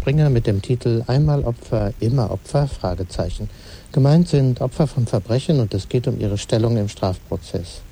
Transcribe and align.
Springer 0.00 0.30
mit 0.30 0.46
dem 0.46 0.62
Titel 0.62 1.04
Einmal 1.08 1.44
Opfer, 1.44 1.92
immer 2.00 2.30
Opfer? 2.30 2.70
Gemeint 3.92 4.28
sind 4.28 4.62
Opfer 4.62 4.86
von 4.86 5.06
Verbrechen 5.06 5.60
und 5.60 5.74
es 5.74 5.90
geht 5.90 6.08
um 6.08 6.18
ihre 6.18 6.38
Stellung 6.38 6.78
im 6.78 6.88
Strafprozess. 6.88 7.82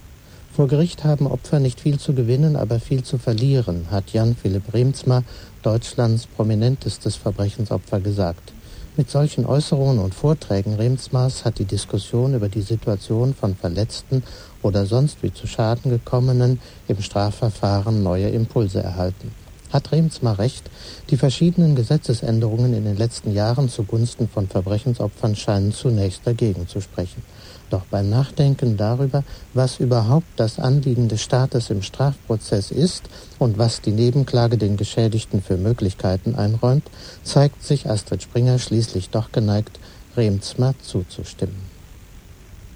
Vor 0.50 0.68
Gericht 0.68 1.04
haben 1.04 1.26
Opfer 1.26 1.60
nicht 1.60 1.82
viel 1.82 1.98
zu 1.98 2.14
gewinnen, 2.14 2.56
aber 2.56 2.80
viel 2.80 3.02
zu 3.02 3.18
verlieren, 3.18 3.88
hat 3.90 4.14
Jan 4.14 4.34
Philipp 4.34 4.72
Remsmar, 4.72 5.22
Deutschlands 5.62 6.26
prominentestes 6.26 7.16
Verbrechensopfer, 7.16 8.00
gesagt. 8.00 8.54
Mit 8.96 9.10
solchen 9.10 9.44
Äußerungen 9.44 9.98
und 9.98 10.14
Vorträgen 10.14 10.76
Remsmars 10.76 11.44
hat 11.44 11.58
die 11.58 11.66
Diskussion 11.66 12.32
über 12.32 12.48
die 12.48 12.62
Situation 12.62 13.34
von 13.34 13.54
Verletzten 13.54 14.22
oder 14.62 14.86
sonst 14.86 15.22
wie 15.22 15.34
zu 15.34 15.46
Schaden 15.46 15.90
gekommenen 15.90 16.58
im 16.88 17.02
Strafverfahren 17.02 18.02
neue 18.02 18.30
Impulse 18.30 18.82
erhalten. 18.82 19.30
Hat 19.70 19.92
Remsmar 19.92 20.38
recht, 20.38 20.70
die 21.10 21.16
verschiedenen 21.16 21.74
Gesetzesänderungen 21.76 22.72
in 22.74 22.84
den 22.84 22.96
letzten 22.96 23.32
Jahren 23.32 23.68
zugunsten 23.68 24.28
von 24.28 24.48
Verbrechensopfern 24.48 25.36
scheinen 25.36 25.72
zunächst 25.72 26.26
dagegen 26.26 26.68
zu 26.68 26.80
sprechen. 26.80 27.22
Doch 27.70 27.84
beim 27.90 28.08
Nachdenken 28.08 28.76
darüber, 28.78 29.24
was 29.52 29.78
überhaupt 29.78 30.26
das 30.36 30.58
Anliegen 30.58 31.08
des 31.08 31.20
Staates 31.20 31.68
im 31.68 31.82
Strafprozess 31.82 32.70
ist 32.70 33.02
und 33.38 33.58
was 33.58 33.82
die 33.82 33.92
Nebenklage 33.92 34.56
den 34.56 34.76
Geschädigten 34.76 35.42
für 35.42 35.58
Möglichkeiten 35.58 36.34
einräumt, 36.34 36.84
zeigt 37.22 37.62
sich 37.62 37.88
Astrid 37.88 38.22
Springer 38.22 38.58
schließlich 38.58 39.10
doch 39.10 39.32
geneigt, 39.32 39.78
Remsmar 40.16 40.74
zuzustimmen. 40.82 41.68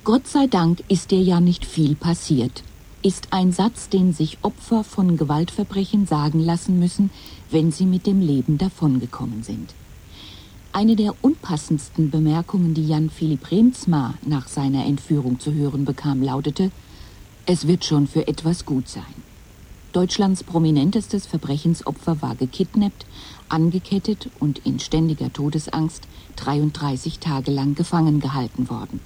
Gott 0.04 0.26
sei 0.26 0.46
Dank 0.46 0.82
ist 0.88 1.10
dir 1.10 1.22
ja 1.22 1.40
nicht 1.40 1.64
viel 1.64 1.94
passiert, 1.94 2.64
ist 3.02 3.28
ein 3.32 3.52
Satz, 3.52 3.88
den 3.88 4.12
sich 4.12 4.38
Opfer 4.42 4.84
von 4.84 5.16
Gewaltverbrechen 5.16 6.06
sagen 6.06 6.38
lassen 6.40 6.78
müssen, 6.78 7.10
wenn 7.50 7.72
sie 7.72 7.86
mit 7.86 8.06
dem 8.06 8.20
Leben 8.20 8.58
davongekommen 8.58 9.42
sind. 9.42 9.74
Eine 10.72 10.96
der 10.96 11.14
unpassendsten 11.22 12.10
Bemerkungen, 12.10 12.74
die 12.74 12.86
Jan 12.86 13.10
Philipp 13.10 13.50
Remsmar 13.50 14.14
nach 14.24 14.48
seiner 14.48 14.86
Entführung 14.86 15.38
zu 15.38 15.52
hören 15.52 15.84
bekam, 15.84 16.22
lautete, 16.22 16.70
es 17.44 17.66
wird 17.66 17.84
schon 17.84 18.06
für 18.06 18.26
etwas 18.28 18.64
gut 18.64 18.88
sein. 18.88 19.02
Deutschlands 19.92 20.42
prominentestes 20.42 21.26
Verbrechensopfer 21.26 22.22
war 22.22 22.36
gekidnappt, 22.36 23.04
angekettet 23.50 24.30
und 24.40 24.60
in 24.64 24.78
ständiger 24.78 25.30
Todesangst 25.30 26.04
33 26.36 27.18
Tage 27.18 27.50
lang 27.50 27.74
gefangen 27.74 28.20
gehalten 28.20 28.70
worden. 28.70 29.00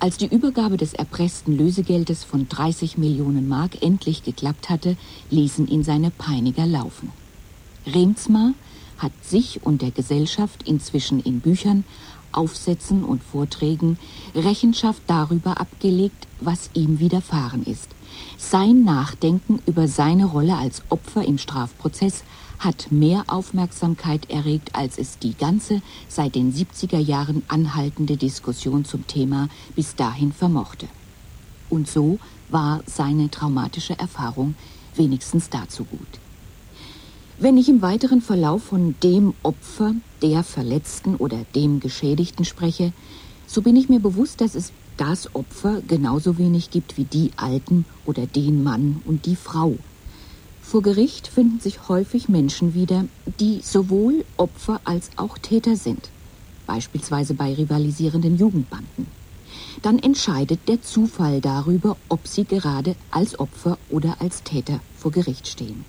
Als 0.00 0.16
die 0.18 0.26
Übergabe 0.26 0.76
des 0.76 0.92
erpressten 0.92 1.56
Lösegeldes 1.56 2.24
von 2.24 2.48
30 2.48 2.98
Millionen 2.98 3.48
Mark 3.48 3.82
endlich 3.82 4.22
geklappt 4.22 4.68
hatte, 4.68 4.96
ließen 5.30 5.66
ihn 5.68 5.82
seine 5.82 6.10
Peiniger 6.10 6.66
laufen. 6.66 7.10
Remsmar 7.86 8.52
hat 8.98 9.12
sich 9.22 9.64
und 9.64 9.82
der 9.82 9.90
Gesellschaft 9.90 10.68
inzwischen 10.68 11.20
in 11.20 11.40
Büchern, 11.40 11.84
Aufsätzen 12.32 13.04
und 13.04 13.22
Vorträgen 13.22 13.98
Rechenschaft 14.34 15.02
darüber 15.06 15.60
abgelegt, 15.60 16.26
was 16.40 16.70
ihm 16.74 16.98
widerfahren 16.98 17.64
ist. 17.64 17.88
Sein 18.36 18.84
Nachdenken 18.84 19.60
über 19.66 19.88
seine 19.88 20.26
Rolle 20.26 20.56
als 20.56 20.82
Opfer 20.88 21.24
im 21.24 21.38
Strafprozess 21.38 22.24
hat 22.58 22.90
mehr 22.90 23.24
Aufmerksamkeit 23.26 24.30
erregt, 24.30 24.74
als 24.74 24.98
es 24.98 25.18
die 25.18 25.34
ganze 25.34 25.82
seit 26.08 26.34
den 26.34 26.52
70er 26.52 26.98
Jahren 26.98 27.42
anhaltende 27.48 28.16
Diskussion 28.16 28.84
zum 28.84 29.06
Thema 29.06 29.48
bis 29.74 29.96
dahin 29.96 30.32
vermochte. 30.32 30.88
Und 31.70 31.88
so 31.88 32.18
war 32.50 32.82
seine 32.86 33.30
traumatische 33.30 33.98
Erfahrung 33.98 34.54
wenigstens 34.94 35.50
dazu 35.50 35.84
gut. 35.84 36.00
Wenn 37.38 37.56
ich 37.56 37.68
im 37.68 37.82
weiteren 37.82 38.20
Verlauf 38.20 38.62
von 38.62 38.94
dem 39.02 39.34
Opfer, 39.42 39.94
der 40.22 40.44
Verletzten 40.44 41.16
oder 41.16 41.44
dem 41.54 41.80
Geschädigten 41.80 42.44
spreche, 42.44 42.92
so 43.46 43.60
bin 43.60 43.74
ich 43.74 43.88
mir 43.88 43.98
bewusst, 43.98 44.40
dass 44.40 44.54
es 44.54 44.72
das 44.96 45.34
Opfer 45.34 45.82
genauso 45.86 46.38
wenig 46.38 46.70
gibt 46.70 46.96
wie 46.96 47.04
die 47.04 47.32
Alten 47.36 47.84
oder 48.06 48.26
den 48.26 48.62
Mann 48.62 49.02
und 49.04 49.26
die 49.26 49.36
Frau. 49.36 49.76
Vor 50.66 50.80
Gericht 50.82 51.28
finden 51.28 51.60
sich 51.60 51.88
häufig 51.88 52.28
Menschen 52.28 52.74
wieder, 52.74 53.04
die 53.38 53.60
sowohl 53.62 54.24
Opfer 54.38 54.80
als 54.84 55.10
auch 55.16 55.36
Täter 55.38 55.76
sind, 55.76 56.08
beispielsweise 56.66 57.34
bei 57.34 57.52
rivalisierenden 57.52 58.38
Jugendbanden. 58.38 59.06
Dann 59.82 59.98
entscheidet 59.98 60.60
der 60.66 60.82
Zufall 60.82 61.42
darüber, 61.42 61.96
ob 62.08 62.26
sie 62.26 62.44
gerade 62.44 62.96
als 63.10 63.38
Opfer 63.38 63.78
oder 63.90 64.16
als 64.20 64.42
Täter 64.42 64.80
vor 64.96 65.12
Gericht 65.12 65.46
stehen. 65.46 65.84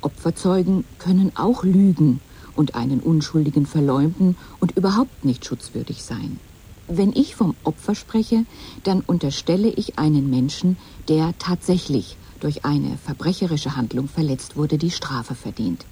Opferzeugen 0.00 0.84
können 0.98 1.32
auch 1.34 1.64
lügen 1.64 2.20
und 2.54 2.76
einen 2.76 3.00
Unschuldigen 3.00 3.66
verleumden 3.66 4.36
und 4.60 4.76
überhaupt 4.76 5.24
nicht 5.24 5.44
schutzwürdig 5.44 6.04
sein. 6.04 6.38
Wenn 6.86 7.12
ich 7.12 7.34
vom 7.34 7.54
Opfer 7.64 7.96
spreche, 7.96 8.46
dann 8.84 9.00
unterstelle 9.00 9.68
ich 9.68 9.98
einen 9.98 10.30
Menschen, 10.30 10.76
der 11.08 11.34
tatsächlich 11.38 12.16
durch 12.40 12.64
eine 12.64 12.98
verbrecherische 12.98 13.76
Handlung 13.76 14.08
verletzt 14.08 14.56
wurde, 14.56 14.78
die 14.78 14.90
Strafe 14.90 15.34
verdient. 15.34 15.84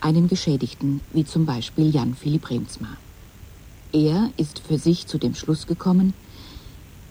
Einen 0.00 0.28
Geschädigten, 0.28 1.00
wie 1.12 1.24
zum 1.24 1.46
Beispiel 1.46 1.90
Jan 1.90 2.14
Philipp 2.14 2.50
Remsmar. 2.50 2.96
Er 3.92 4.30
ist 4.36 4.60
für 4.60 4.78
sich 4.78 5.06
zu 5.06 5.18
dem 5.18 5.34
Schluss 5.34 5.66
gekommen, 5.66 6.12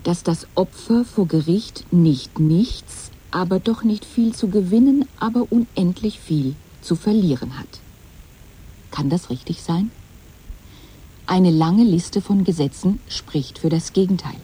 dass 0.03 0.23
das 0.23 0.47
Opfer 0.55 1.03
vor 1.03 1.27
Gericht 1.27 1.91
nicht 1.91 2.39
nichts, 2.39 3.09
aber 3.31 3.59
doch 3.59 3.83
nicht 3.83 4.05
viel 4.05 4.33
zu 4.33 4.49
gewinnen, 4.49 5.05
aber 5.19 5.51
unendlich 5.51 6.19
viel 6.19 6.55
zu 6.81 6.95
verlieren 6.95 7.57
hat. 7.57 7.79
Kann 8.91 9.09
das 9.09 9.29
richtig 9.29 9.63
sein? 9.63 9.91
Eine 11.25 11.49
lange 11.49 11.83
Liste 11.83 12.21
von 12.21 12.43
Gesetzen 12.43 12.99
spricht 13.09 13.57
für 13.57 13.69
das 13.69 13.93
Gegenteil. 13.93 14.39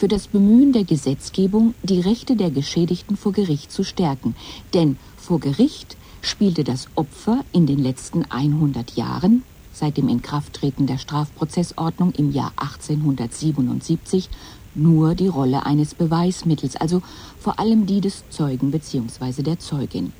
Für 0.00 0.08
das 0.08 0.28
Bemühen 0.28 0.72
der 0.72 0.84
Gesetzgebung, 0.84 1.74
die 1.82 2.00
Rechte 2.00 2.34
der 2.34 2.50
Geschädigten 2.50 3.18
vor 3.18 3.32
Gericht 3.32 3.70
zu 3.70 3.84
stärken. 3.84 4.34
Denn 4.72 4.96
vor 5.18 5.40
Gericht 5.40 5.98
spielte 6.22 6.64
das 6.64 6.88
Opfer 6.94 7.44
in 7.52 7.66
den 7.66 7.78
letzten 7.78 8.24
100 8.24 8.96
Jahren, 8.96 9.42
seit 9.74 9.98
dem 9.98 10.08
Inkrafttreten 10.08 10.86
der 10.86 10.96
Strafprozessordnung 10.96 12.12
im 12.12 12.32
Jahr 12.32 12.54
1877, 12.56 14.30
nur 14.74 15.14
die 15.14 15.28
Rolle 15.28 15.66
eines 15.66 15.94
Beweismittels, 15.94 16.76
also 16.76 17.02
vor 17.38 17.58
allem 17.58 17.84
die 17.84 18.00
des 18.00 18.24
Zeugen 18.30 18.70
bzw. 18.70 19.42
der 19.42 19.58
Zeugin. 19.58 20.14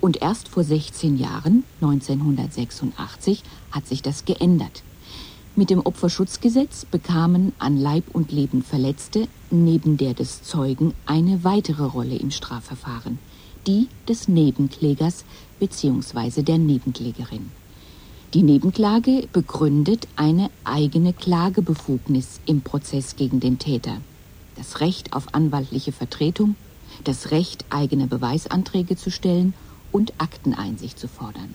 Und 0.00 0.22
erst 0.22 0.46
vor 0.46 0.62
16 0.62 1.18
Jahren, 1.18 1.64
1986, 1.80 3.42
hat 3.72 3.88
sich 3.88 4.00
das 4.00 4.26
geändert. 4.26 4.84
Mit 5.56 5.70
dem 5.70 5.86
Opferschutzgesetz 5.86 6.84
bekamen 6.84 7.52
an 7.60 7.76
Leib 7.76 8.12
und 8.12 8.32
Leben 8.32 8.64
Verletzte 8.64 9.28
neben 9.52 9.96
der 9.96 10.12
des 10.12 10.42
Zeugen 10.42 10.94
eine 11.06 11.44
weitere 11.44 11.84
Rolle 11.84 12.16
im 12.16 12.32
Strafverfahren, 12.32 13.20
die 13.64 13.86
des 14.08 14.26
Nebenklägers 14.26 15.24
bzw. 15.60 16.42
der 16.42 16.58
Nebenklägerin. 16.58 17.52
Die 18.34 18.42
Nebenklage 18.42 19.28
begründet 19.32 20.08
eine 20.16 20.50
eigene 20.64 21.12
Klagebefugnis 21.12 22.40
im 22.46 22.62
Prozess 22.62 23.14
gegen 23.14 23.38
den 23.38 23.60
Täter, 23.60 23.98
das 24.56 24.80
Recht 24.80 25.12
auf 25.12 25.34
anwaltliche 25.34 25.92
Vertretung, 25.92 26.56
das 27.04 27.30
Recht, 27.30 27.64
eigene 27.70 28.08
Beweisanträge 28.08 28.96
zu 28.96 29.12
stellen 29.12 29.54
und 29.92 30.14
Akteneinsicht 30.18 30.98
zu 30.98 31.06
fordern. 31.06 31.54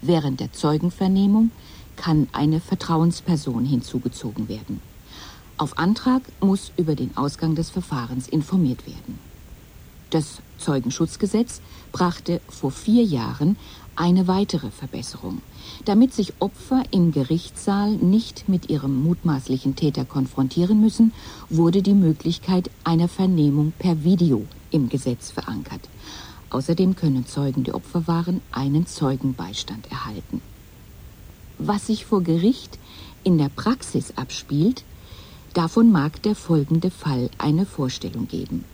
Während 0.00 0.40
der 0.40 0.52
Zeugenvernehmung 0.54 1.50
kann 1.98 2.28
eine 2.32 2.60
Vertrauensperson 2.60 3.66
hinzugezogen 3.66 4.48
werden. 4.48 4.80
Auf 5.58 5.76
Antrag 5.76 6.22
muss 6.40 6.72
über 6.76 6.94
den 6.94 7.16
Ausgang 7.16 7.54
des 7.54 7.68
Verfahrens 7.68 8.28
informiert 8.28 8.86
werden. 8.86 9.18
Das 10.10 10.40
Zeugenschutzgesetz 10.56 11.60
brachte 11.92 12.40
vor 12.48 12.70
vier 12.70 13.02
Jahren 13.02 13.56
eine 13.94 14.26
weitere 14.26 14.70
Verbesserung. 14.70 15.42
Damit 15.84 16.14
sich 16.14 16.32
Opfer 16.38 16.84
im 16.92 17.12
Gerichtssaal 17.12 17.90
nicht 17.90 18.48
mit 18.48 18.70
ihrem 18.70 19.02
mutmaßlichen 19.02 19.76
Täter 19.76 20.04
konfrontieren 20.04 20.80
müssen, 20.80 21.12
wurde 21.50 21.82
die 21.82 21.94
Möglichkeit 21.94 22.70
einer 22.84 23.08
Vernehmung 23.08 23.72
per 23.78 24.04
Video 24.04 24.46
im 24.70 24.88
Gesetz 24.88 25.30
verankert. 25.30 25.80
Außerdem 26.50 26.96
können 26.96 27.26
Zeugen, 27.26 27.64
die 27.64 27.74
Opfer 27.74 28.06
waren, 28.06 28.40
einen 28.52 28.86
Zeugenbeistand 28.86 29.90
erhalten. 29.90 30.40
Was 31.58 31.88
sich 31.88 32.04
vor 32.04 32.22
Gericht 32.22 32.78
in 33.24 33.36
der 33.36 33.48
Praxis 33.48 34.12
abspielt, 34.16 34.84
davon 35.54 35.90
mag 35.90 36.22
der 36.22 36.36
folgende 36.36 36.90
Fall 36.90 37.30
eine 37.38 37.66
Vorstellung 37.66 38.28
geben. 38.28 38.64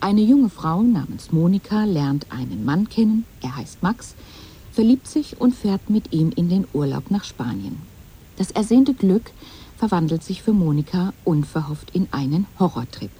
Eine 0.00 0.22
junge 0.22 0.48
Frau 0.48 0.82
namens 0.82 1.32
Monika 1.32 1.84
lernt 1.84 2.26
einen 2.30 2.64
Mann 2.64 2.88
kennen, 2.88 3.24
er 3.42 3.56
heißt 3.56 3.82
Max, 3.82 4.14
verliebt 4.70 5.08
sich 5.08 5.40
und 5.40 5.56
fährt 5.56 5.90
mit 5.90 6.12
ihm 6.12 6.30
in 6.34 6.48
den 6.48 6.66
Urlaub 6.72 7.10
nach 7.10 7.24
Spanien. 7.24 7.82
Das 8.36 8.52
ersehnte 8.52 8.94
Glück 8.94 9.32
verwandelt 9.76 10.22
sich 10.22 10.42
für 10.42 10.52
Monika 10.52 11.12
unverhofft 11.24 11.90
in 11.94 12.08
einen 12.12 12.46
Horrortrip. 12.58 13.10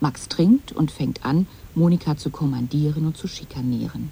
Max 0.00 0.28
trinkt 0.28 0.72
und 0.72 0.90
fängt 0.90 1.24
an, 1.24 1.46
Monika 1.74 2.16
zu 2.16 2.30
kommandieren 2.30 3.06
und 3.06 3.16
zu 3.16 3.26
schikanieren. 3.26 4.10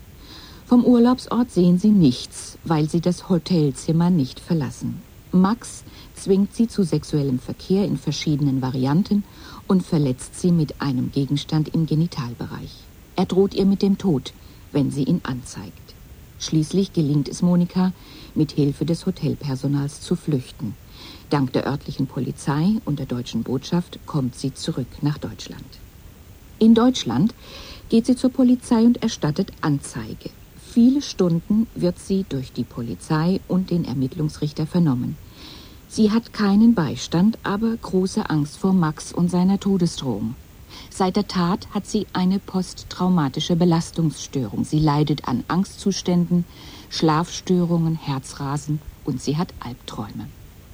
Vom 0.68 0.84
Urlaubsort 0.84 1.50
sehen 1.50 1.78
sie 1.78 1.88
nichts, 1.88 2.58
weil 2.62 2.90
sie 2.90 3.00
das 3.00 3.30
Hotelzimmer 3.30 4.10
nicht 4.10 4.38
verlassen. 4.38 5.00
Max 5.32 5.82
zwingt 6.14 6.54
sie 6.54 6.68
zu 6.68 6.82
sexuellem 6.82 7.38
Verkehr 7.38 7.86
in 7.86 7.96
verschiedenen 7.96 8.60
Varianten 8.60 9.24
und 9.66 9.82
verletzt 9.82 10.38
sie 10.38 10.52
mit 10.52 10.82
einem 10.82 11.10
Gegenstand 11.10 11.74
im 11.74 11.86
Genitalbereich. 11.86 12.74
Er 13.16 13.24
droht 13.24 13.54
ihr 13.54 13.64
mit 13.64 13.80
dem 13.80 13.96
Tod, 13.96 14.34
wenn 14.70 14.90
sie 14.90 15.04
ihn 15.04 15.22
anzeigt. 15.22 15.94
Schließlich 16.38 16.92
gelingt 16.92 17.30
es 17.30 17.40
Monika, 17.40 17.94
mit 18.34 18.52
Hilfe 18.52 18.84
des 18.84 19.06
Hotelpersonals 19.06 20.02
zu 20.02 20.16
flüchten. 20.16 20.74
Dank 21.30 21.54
der 21.54 21.66
örtlichen 21.66 22.08
Polizei 22.08 22.74
und 22.84 22.98
der 22.98 23.06
deutschen 23.06 23.42
Botschaft 23.42 24.00
kommt 24.04 24.34
sie 24.34 24.52
zurück 24.52 24.98
nach 25.00 25.16
Deutschland. 25.16 25.64
In 26.58 26.74
Deutschland 26.74 27.32
geht 27.88 28.04
sie 28.04 28.16
zur 28.16 28.30
Polizei 28.30 28.82
und 28.82 29.02
erstattet 29.02 29.50
Anzeige. 29.62 30.28
Viele 30.80 31.02
Stunden 31.02 31.66
wird 31.74 31.98
sie 31.98 32.24
durch 32.28 32.52
die 32.52 32.62
Polizei 32.62 33.40
und 33.48 33.70
den 33.70 33.84
Ermittlungsrichter 33.84 34.64
vernommen. 34.64 35.16
Sie 35.88 36.12
hat 36.12 36.32
keinen 36.32 36.74
Beistand, 36.74 37.36
aber 37.42 37.76
große 37.76 38.30
Angst 38.30 38.58
vor 38.58 38.72
Max 38.72 39.12
und 39.12 39.28
seiner 39.28 39.58
Todesdrohung. 39.58 40.36
Seit 40.88 41.16
der 41.16 41.26
Tat 41.26 41.66
hat 41.74 41.88
sie 41.88 42.06
eine 42.12 42.38
posttraumatische 42.38 43.56
Belastungsstörung. 43.56 44.64
Sie 44.64 44.78
leidet 44.78 45.26
an 45.26 45.42
Angstzuständen, 45.48 46.44
Schlafstörungen, 46.90 47.96
Herzrasen 47.96 48.80
und 49.04 49.20
sie 49.20 49.36
hat 49.36 49.52
Albträume. 49.58 50.28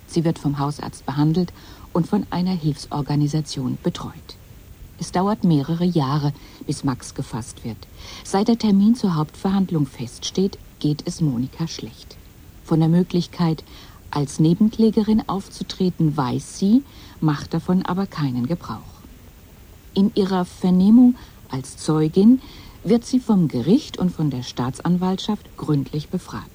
Sie 0.07 0.23
wird 0.23 0.39
vom 0.39 0.59
Hausarzt 0.59 1.07
behandelt 1.07 1.51
und 1.95 2.07
von 2.07 2.27
einer 2.29 2.53
Hilfsorganisation 2.53 3.79
betreut. 3.83 4.37
Es 4.99 5.13
dauert 5.13 5.45
mehrere 5.45 5.85
Jahre, 5.85 6.33
bis 6.67 6.85
Max 6.85 7.15
gefasst 7.15 7.65
wird. 7.65 7.77
Seit 8.23 8.49
der 8.49 8.59
Termin 8.59 8.95
zur 8.95 9.17
Hauptverhandlung 9.17 9.87
feststeht, 9.87 10.59
geht 10.79 11.03
es 11.07 11.21
Monika 11.21 11.67
schlecht. 11.67 12.17
Von 12.65 12.81
der 12.81 12.89
Möglichkeit, 12.89 13.65
als 14.11 14.39
Nebenklägerin 14.39 15.29
aufzutreten, 15.29 16.17
weiß 16.17 16.59
sie, 16.59 16.83
macht 17.21 17.53
davon 17.53 17.85
aber 17.85 18.07
keinen 18.07 18.47
Gebrauch. 18.47 18.79
In 19.95 20.13
ihrer 20.15 20.45
Vernehmung 20.45 21.17
als 21.51 21.77
Zeugin 21.77 22.41
wird 22.85 23.05
sie 23.05 23.21
vom 23.21 23.49
Gericht 23.49 23.99
und 23.99 24.11
von 24.11 24.31
der 24.31 24.43
Staatsanwaltschaft 24.43 25.57
gründlich 25.57 26.09
befragt. 26.09 26.51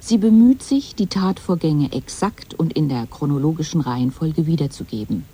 Sie 0.00 0.18
bemüht 0.18 0.62
sich, 0.62 0.94
die 0.94 1.06
Tatvorgänge 1.06 1.92
exakt 1.92 2.54
und 2.54 2.72
in 2.72 2.88
der 2.88 3.06
chronologischen 3.06 3.80
Reihenfolge 3.80 4.46
wiederzugeben. 4.46 5.24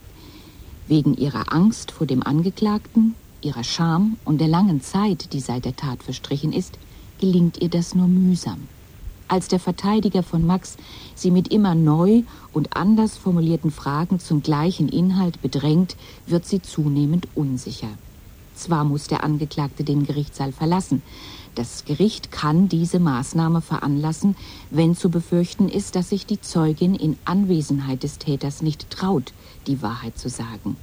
Wegen 0.87 1.17
ihrer 1.17 1.53
Angst 1.53 1.93
vor 1.93 2.07
dem 2.07 2.23
Angeklagten, 2.23 3.15
ihrer 3.41 3.65
Scham 3.65 4.17
und 4.25 4.41
der 4.41 4.49
langen 4.49 4.83
Zeit, 4.83 5.33
die 5.33 5.41
seit 5.41 5.65
der 5.65 5.77
Tat 5.77 6.03
verstrichen 6.03 6.53
ist, 6.53 6.79
gelingt 7.21 7.63
ihr 7.63 7.71
das 7.71 7.95
nur 7.95 8.07
mühsam. 8.07 8.69
Als 9.27 9.49
der 9.49 9.59
Verteidiger 9.59 10.23
von 10.23 10.47
Max 10.47 10.77
sie 11.15 11.31
mit 11.31 11.49
immer 11.49 11.75
neu 11.75 12.23
und 12.53 12.77
anders 12.77 13.17
formulierten 13.17 13.71
Fragen 13.71 14.21
zum 14.21 14.43
gleichen 14.43 14.91
Inhalt 14.91 15.41
bedrängt, 15.41 15.97
wird 16.27 16.45
sie 16.45 16.61
zunehmend 16.61 17.29
unsicher. 17.35 17.89
Zwar 18.55 18.85
muss 18.85 19.09
der 19.09 19.25
Angeklagte 19.25 19.83
den 19.83 20.07
Gerichtssaal 20.07 20.53
verlassen, 20.53 21.03
das 21.55 21.85
Gericht 21.85 22.33
kann 22.33 22.69
diese 22.69 22.99
Maßnahme 22.99 23.61
veranlassen, 23.61 24.37
wenn 24.71 24.97
zu 24.97 25.09
befürchten 25.09 25.69
ist, 25.69 25.95
dass 25.95 26.09
sich 26.09 26.27
die 26.27 26.41
Zeugin 26.41 26.95
in 26.95 27.17
Anwesenheit 27.25 28.03
des 28.03 28.19
Täters 28.19 28.63
nicht 28.63 28.91
traut, 28.91 29.33
die 29.67 29.81
Wahrheit 29.81 30.19
zu 30.19 30.29
sagen. 30.29 30.77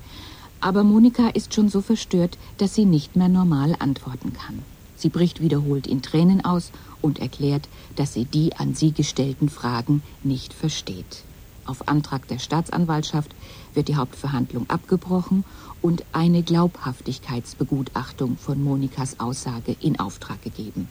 Aber 0.62 0.84
Monika 0.84 1.28
ist 1.30 1.54
schon 1.54 1.70
so 1.70 1.82
verstört, 1.82 2.38
dass 2.58 2.76
sie 2.76 2.86
nicht 2.86 3.16
mehr 3.16 3.30
normal 3.30 3.76
antworten 3.80 4.34
kann. 4.34 4.60
Sie 4.96 5.10
bricht 5.10 5.42
wiederholt 5.42 5.88
in 5.88 6.04
Tränen 6.04 6.46
aus 6.46 6.72
und 7.02 7.20
erklärt, 7.20 7.68
dass 7.96 8.14
sie 8.14 8.26
die 8.26 8.56
an 8.56 8.76
sie 8.76 8.92
gestellten 8.92 9.50
Fragen 9.50 10.04
nicht 10.24 10.54
versteht. 10.54 11.24
Auf 11.66 11.88
Antrag 11.88 12.28
der 12.28 12.40
Staatsanwaltschaft 12.40 13.32
wird 13.74 13.88
die 13.88 13.96
Hauptverhandlung 13.96 14.70
abgebrochen 14.70 15.44
und 15.82 16.04
eine 16.12 16.44
Glaubhaftigkeitsbegutachtung 16.44 18.38
von 18.38 18.64
Monikas 18.64 19.20
Aussage 19.20 19.76
in 19.80 20.00
Auftrag 20.00 20.42
gegeben. 20.42 20.88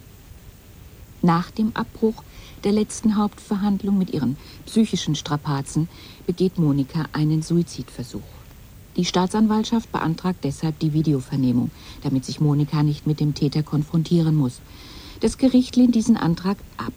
Nach 1.22 1.50
dem 1.50 1.72
Abbruch 1.74 2.22
der 2.64 2.72
letzten 2.72 3.16
Hauptverhandlung 3.16 3.98
mit 3.98 4.10
ihren 4.10 4.36
psychischen 4.66 5.14
Strapazen 5.14 5.88
begeht 6.26 6.58
Monika 6.58 7.06
einen 7.12 7.42
Suizidversuch. 7.42 8.22
Die 8.96 9.04
Staatsanwaltschaft 9.04 9.92
beantragt 9.92 10.40
deshalb 10.44 10.78
die 10.78 10.92
Videovernehmung, 10.92 11.70
damit 12.02 12.24
sich 12.24 12.40
Monika 12.40 12.82
nicht 12.82 13.06
mit 13.06 13.20
dem 13.20 13.34
Täter 13.34 13.62
konfrontieren 13.62 14.34
muss. 14.34 14.60
Das 15.20 15.38
Gericht 15.38 15.76
lehnt 15.76 15.94
diesen 15.94 16.16
Antrag 16.16 16.56
ab. 16.76 16.92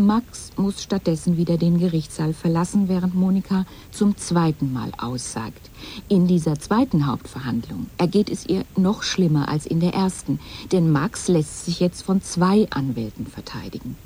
Max 0.00 0.50
muss 0.56 0.82
stattdessen 0.82 1.36
wieder 1.36 1.56
den 1.56 1.78
Gerichtssaal 1.78 2.32
verlassen, 2.32 2.88
während 2.88 3.14
Monika 3.14 3.66
zum 3.90 4.16
zweiten 4.16 4.72
Mal 4.72 4.92
aussagt. 4.98 5.70
In 6.08 6.26
dieser 6.26 6.58
zweiten 6.58 7.06
Hauptverhandlung 7.06 7.86
ergeht 7.98 8.30
es 8.30 8.46
ihr 8.46 8.64
noch 8.76 9.02
schlimmer 9.02 9.48
als 9.48 9.66
in 9.66 9.80
der 9.80 9.94
ersten, 9.94 10.40
denn 10.72 10.90
Max 10.90 11.28
lässt 11.28 11.64
sich 11.64 11.80
jetzt 11.80 12.02
von 12.02 12.22
zwei 12.22 12.68
Anwälten 12.70 13.26
verteidigen. 13.26 13.96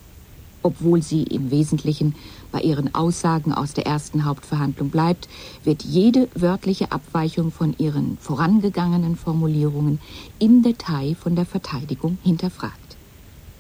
Obwohl 0.63 1.03
sie 1.03 1.25
im 1.25 1.51
Wesentlichen 1.51 2.15
bei 2.51 2.61
ihren 2.61 2.95
Aussagen 2.95 3.53
aus 3.53 3.75
der 3.75 3.87
ersten 3.87 4.25
Hauptverhandlung 4.25 4.89
bleibt, 4.89 5.29
wird 5.63 5.83
jede 5.83 6.29
wörtliche 6.35 6.91
Abweichung 6.91 7.53
von 7.53 7.75
ihren 7.77 8.17
vorangegangenen 8.19 9.17
Formulierungen 9.17 10.01
im 10.39 10.63
Detail 10.63 11.15
von 11.15 11.37
der 11.37 11.45
Verteidigung 11.45 12.17
hinterfragt. 12.23 12.97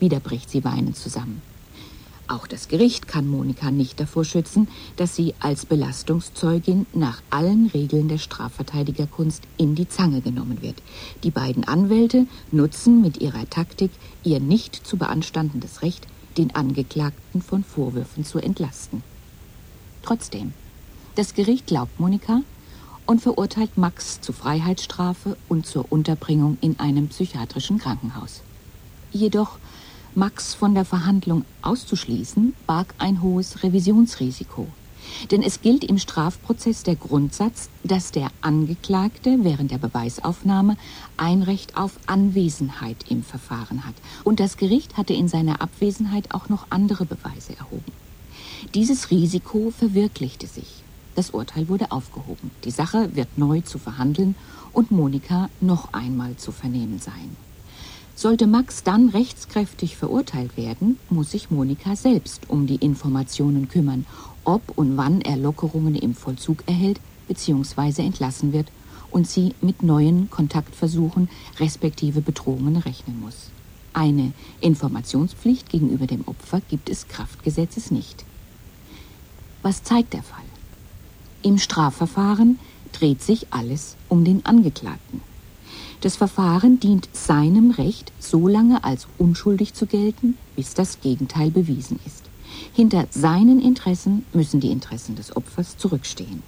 Wieder 0.00 0.18
bricht 0.18 0.48
sie 0.48 0.64
weinend 0.64 0.96
zusammen. 0.96 1.42
Auch 2.26 2.46
das 2.46 2.68
Gericht 2.68 3.06
kann 3.06 3.28
Monika 3.28 3.70
nicht 3.70 4.00
davor 4.00 4.24
schützen, 4.24 4.68
dass 4.96 5.14
sie 5.14 5.34
als 5.40 5.66
Belastungszeugin 5.66 6.86
nach 6.94 7.22
allen 7.28 7.66
Regeln 7.66 8.08
der 8.08 8.16
Strafverteidigerkunst 8.16 9.42
in 9.58 9.74
die 9.74 9.88
Zange 9.88 10.22
genommen 10.22 10.62
wird. 10.62 10.76
Die 11.22 11.30
beiden 11.30 11.64
Anwälte 11.64 12.26
nutzen 12.50 13.02
mit 13.02 13.18
ihrer 13.18 13.48
Taktik 13.50 13.90
ihr 14.22 14.40
nicht 14.40 14.74
zu 14.74 14.96
beanstandendes 14.96 15.82
Recht, 15.82 16.06
den 16.38 16.54
Angeklagten 16.54 17.42
von 17.42 17.62
Vorwürfen 17.62 18.24
zu 18.24 18.38
entlasten. 18.38 19.02
Trotzdem, 20.02 20.54
das 21.16 21.34
Gericht 21.34 21.66
glaubt 21.66 22.00
Monika 22.00 22.40
und 23.06 23.20
verurteilt 23.20 23.76
Max 23.76 24.22
zu 24.22 24.32
Freiheitsstrafe 24.32 25.36
und 25.48 25.66
zur 25.66 25.92
Unterbringung 25.92 26.56
in 26.62 26.80
einem 26.80 27.08
psychiatrischen 27.08 27.78
Krankenhaus. 27.78 28.40
Jedoch 29.12 29.58
Max 30.16 30.54
von 30.54 30.74
der 30.74 30.84
Verhandlung 30.84 31.44
auszuschließen, 31.62 32.54
barg 32.66 32.94
ein 32.98 33.20
hohes 33.20 33.64
Revisionsrisiko. 33.64 34.68
Denn 35.30 35.42
es 35.42 35.60
gilt 35.60 35.82
im 35.84 35.98
Strafprozess 35.98 36.84
der 36.84 36.94
Grundsatz, 36.94 37.68
dass 37.82 38.12
der 38.12 38.30
Angeklagte 38.40 39.38
während 39.42 39.72
der 39.72 39.78
Beweisaufnahme 39.78 40.76
ein 41.16 41.42
Recht 41.42 41.76
auf 41.76 41.98
Anwesenheit 42.06 42.96
im 43.08 43.22
Verfahren 43.22 43.84
hat. 43.84 43.94
Und 44.22 44.40
das 44.40 44.56
Gericht 44.56 44.96
hatte 44.96 45.12
in 45.12 45.28
seiner 45.28 45.60
Abwesenheit 45.60 46.32
auch 46.32 46.48
noch 46.48 46.66
andere 46.70 47.04
Beweise 47.04 47.56
erhoben. 47.58 47.92
Dieses 48.72 49.10
Risiko 49.10 49.72
verwirklichte 49.76 50.46
sich. 50.46 50.84
Das 51.16 51.30
Urteil 51.30 51.68
wurde 51.68 51.92
aufgehoben. 51.92 52.50
Die 52.64 52.70
Sache 52.70 53.14
wird 53.14 53.36
neu 53.36 53.60
zu 53.60 53.78
verhandeln 53.78 54.36
und 54.72 54.90
Monika 54.90 55.48
noch 55.60 55.92
einmal 55.92 56.36
zu 56.36 56.50
vernehmen 56.50 56.98
sein. 56.98 57.36
Sollte 58.16 58.46
Max 58.46 58.84
dann 58.84 59.08
rechtskräftig 59.08 59.96
verurteilt 59.96 60.56
werden, 60.56 60.98
muss 61.10 61.32
sich 61.32 61.50
Monika 61.50 61.96
selbst 61.96 62.48
um 62.48 62.66
die 62.66 62.76
Informationen 62.76 63.68
kümmern, 63.68 64.06
ob 64.44 64.62
und 64.76 64.96
wann 64.96 65.20
er 65.20 65.36
Lockerungen 65.36 65.96
im 65.96 66.14
Vollzug 66.14 66.62
erhält 66.66 67.00
bzw. 67.26 68.02
entlassen 68.02 68.52
wird 68.52 68.68
und 69.10 69.26
sie 69.26 69.54
mit 69.60 69.82
neuen 69.82 70.30
Kontaktversuchen 70.30 71.28
respektive 71.58 72.20
Bedrohungen 72.20 72.76
rechnen 72.76 73.20
muss. 73.20 73.50
Eine 73.92 74.32
Informationspflicht 74.60 75.68
gegenüber 75.68 76.06
dem 76.06 76.26
Opfer 76.26 76.60
gibt 76.68 76.88
es 76.88 77.08
Kraftgesetzes 77.08 77.90
nicht. 77.90 78.24
Was 79.62 79.82
zeigt 79.82 80.12
der 80.12 80.22
Fall? 80.22 80.44
Im 81.42 81.58
Strafverfahren 81.58 82.58
dreht 82.92 83.22
sich 83.22 83.48
alles 83.52 83.96
um 84.08 84.24
den 84.24 84.44
Angeklagten. 84.46 85.20
Das 86.04 86.16
Verfahren 86.16 86.80
dient 86.80 87.08
seinem 87.14 87.70
Recht, 87.70 88.12
so 88.18 88.46
lange 88.46 88.84
als 88.84 89.06
unschuldig 89.16 89.72
zu 89.72 89.86
gelten, 89.86 90.36
bis 90.54 90.74
das 90.74 91.00
Gegenteil 91.00 91.50
bewiesen 91.50 91.98
ist. 92.04 92.24
Hinter 92.74 93.06
seinen 93.10 93.58
Interessen 93.58 94.26
müssen 94.34 94.60
die 94.60 94.70
Interessen 94.70 95.16
des 95.16 95.34
Opfers 95.34 95.78
zurückstehen. 95.78 96.42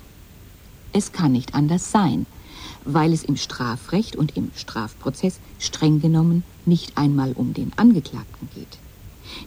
Es 0.93 1.13
kann 1.13 1.33
nicht 1.33 1.55
anders 1.55 1.91
sein, 1.91 2.27
weil 2.85 3.15
es 3.15 3.25
im 3.25 3.39
Strafrecht 3.39 4.15
und 4.15 4.37
im 4.37 4.51
Strafprozess 4.55 5.41
streng 5.59 6.03
genommen 6.03 6.43
nicht 6.67 6.99
einmal 6.99 7.33
um 7.33 7.55
den 7.55 7.73
Angeklagten 7.77 8.51
geht. 8.55 8.77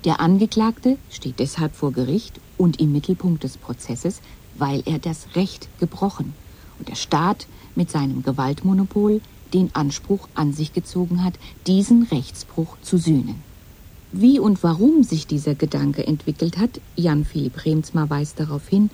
Der 0.05 0.21
Angeklagte 0.21 0.97
steht 1.11 1.37
deshalb 1.37 1.75
vor 1.75 1.91
Gericht 1.91 2.39
und 2.57 2.81
im 2.81 2.93
Mittelpunkt 2.93 3.43
des 3.43 3.57
Prozesses, 3.57 4.21
weil 4.57 4.81
er 4.87 4.97
das 4.97 5.35
Recht 5.35 5.69
gebrochen 5.79 6.33
und 6.79 6.89
der 6.89 6.95
Staat 6.95 7.45
mit 7.75 7.91
seinem 7.91 8.23
Gewaltmonopol 8.23 9.21
den 9.53 9.74
Anspruch 9.74 10.27
an 10.36 10.53
sich 10.53 10.74
gezogen 10.74 11.24
hat, 11.24 11.34
diesen 11.68 12.03
Rechtsbruch 12.03 12.77
zu 12.82 12.98
sühnen. 12.98 13.36
Wie 14.12 14.39
und 14.39 14.63
warum 14.63 15.03
sich 15.03 15.27
dieser 15.27 15.53
Gedanke 15.53 16.06
entwickelt 16.08 16.58
hat, 16.58 16.82
Jan 16.96 17.25
Philipp 17.25 17.65
Remsmar 17.65 18.10
weist 18.10 18.39
darauf 18.39 18.68
hin, 18.68 18.89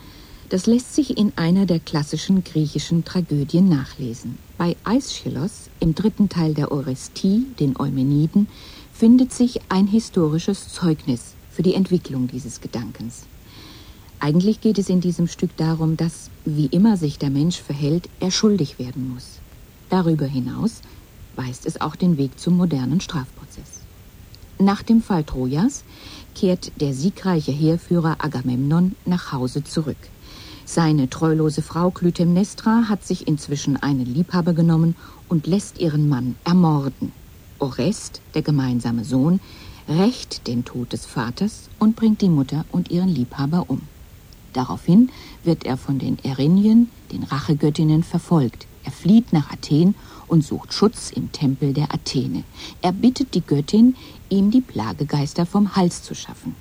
das 0.50 0.68
lässt 0.68 0.94
sich 0.94 1.18
in 1.18 1.34
einer 1.38 1.66
der 1.66 1.80
klassischen 1.80 2.44
griechischen 2.44 3.04
Tragödien 3.04 3.68
nachlesen. 3.68 4.38
Bei 4.58 4.76
Aeschylos, 4.84 5.70
im 5.80 5.96
dritten 5.96 6.30
Teil 6.30 6.54
der 6.54 6.72
Orestie, 6.72 7.46
den 7.60 7.80
Eumeniden, 7.80 8.48
findet 8.94 9.34
sich 9.34 9.62
ein 9.70 9.88
historisches 9.88 10.70
Zeugnis 10.72 11.34
für 11.50 11.64
die 11.64 11.74
Entwicklung 11.74 12.28
dieses 12.28 12.62
Gedankens. 12.62 13.24
Eigentlich 14.20 14.62
geht 14.62 14.78
es 14.78 14.90
in 14.90 15.02
diesem 15.02 15.28
Stück 15.28 15.56
darum, 15.58 15.98
dass, 15.98 16.30
wie 16.46 16.68
immer 16.68 16.98
sich 16.98 17.18
der 17.18 17.30
Mensch 17.30 17.60
verhält, 17.60 18.10
er 18.20 18.32
schuldig 18.32 18.80
werden 18.80 19.14
muss. 19.14 19.40
Darüber 19.90 20.26
hinaus 20.26 20.82
weist 21.36 21.66
es 21.66 21.82
auch 21.82 21.96
den 21.96 22.18
Weg 22.18 22.40
zum 22.40 22.58
modernen 22.58 23.02
Strafprozess. 23.02 23.82
Nach 24.58 24.84
dem 24.84 25.02
Fall 25.02 25.24
Trojas 25.24 25.84
kehrt 26.34 26.72
der 26.80 26.94
siegreiche 26.94 27.52
Heerführer 27.52 28.18
Agamemnon 28.20 28.96
nach 29.06 29.32
Hause 29.32 29.64
zurück. 29.64 29.98
Seine 30.66 31.10
treulose 31.10 31.62
Frau 31.62 31.92
Clytemnestra 31.92 32.86
hat 32.90 33.06
sich 33.06 33.28
inzwischen 33.28 33.78
einen 33.78 34.06
Liebhaber 34.06 34.54
genommen 34.54 34.96
und 35.30 35.46
lässt 35.46 35.80
ihren 35.80 36.10
Mann 36.10 36.36
ermorden. 36.44 37.12
Orest, 37.60 38.22
der 38.34 38.42
gemeinsame 38.42 39.04
Sohn, 39.04 39.40
rächt 39.88 40.48
den 40.48 40.66
Tod 40.66 40.94
des 40.94 41.06
Vaters 41.06 41.70
und 41.78 41.96
bringt 41.96 42.22
die 42.22 42.30
Mutter 42.30 42.66
und 42.72 42.90
ihren 42.90 43.10
Liebhaber 43.10 43.66
um. 43.68 43.82
Daraufhin 44.54 45.12
wird 45.44 45.66
er 45.66 45.78
von 45.78 46.00
den 46.00 46.18
Erinien, 46.24 46.90
den 47.12 47.24
Rachegöttinnen, 47.24 48.04
verfolgt. 48.04 48.68
Er 48.86 48.92
flieht 48.92 49.34
nach 49.34 49.52
Athen 49.52 49.96
und 50.28 50.44
sucht 50.44 50.74
Schutz 50.74 51.12
im 51.12 51.32
Tempel 51.32 51.74
der 51.74 51.94
Athene. 51.94 52.44
Er 52.82 52.92
bittet 52.92 53.34
die 53.34 53.42
Göttin, 53.42 53.96
ihm 54.30 54.52
die 54.52 54.62
Plagegeister 54.62 55.46
vom 55.46 55.76
Hals 55.76 56.04
zu 56.04 56.16
schaffen. 56.16 56.56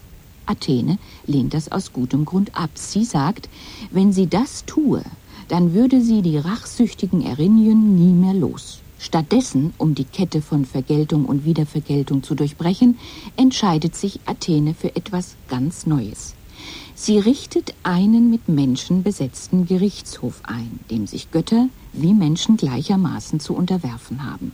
Athene 0.46 0.98
lehnt 1.26 1.54
das 1.54 1.70
aus 1.70 1.92
gutem 1.92 2.24
Grund 2.24 2.54
ab. 2.56 2.70
Sie 2.74 3.04
sagt, 3.04 3.48
wenn 3.90 4.12
sie 4.12 4.26
das 4.26 4.64
tue, 4.64 5.02
dann 5.48 5.74
würde 5.74 6.00
sie 6.00 6.22
die 6.22 6.38
rachsüchtigen 6.38 7.24
Erinien 7.24 7.94
nie 7.96 8.12
mehr 8.12 8.34
los. 8.34 8.80
Stattdessen, 8.98 9.74
um 9.76 9.94
die 9.94 10.04
Kette 10.04 10.40
von 10.40 10.64
Vergeltung 10.64 11.26
und 11.26 11.44
Wiedervergeltung 11.44 12.22
zu 12.22 12.34
durchbrechen, 12.34 12.98
entscheidet 13.36 13.94
sich 13.94 14.20
Athene 14.24 14.72
für 14.72 14.96
etwas 14.96 15.36
ganz 15.48 15.86
Neues. 15.86 16.34
Sie 16.94 17.18
richtet 17.18 17.74
einen 17.82 18.30
mit 18.30 18.48
Menschen 18.48 19.02
besetzten 19.02 19.66
Gerichtshof 19.66 20.40
ein, 20.44 20.78
dem 20.90 21.06
sich 21.06 21.30
Götter 21.30 21.68
wie 21.94 22.14
Menschen 22.14 22.56
gleichermaßen 22.56 23.40
zu 23.40 23.54
unterwerfen 23.54 24.24
haben. 24.24 24.52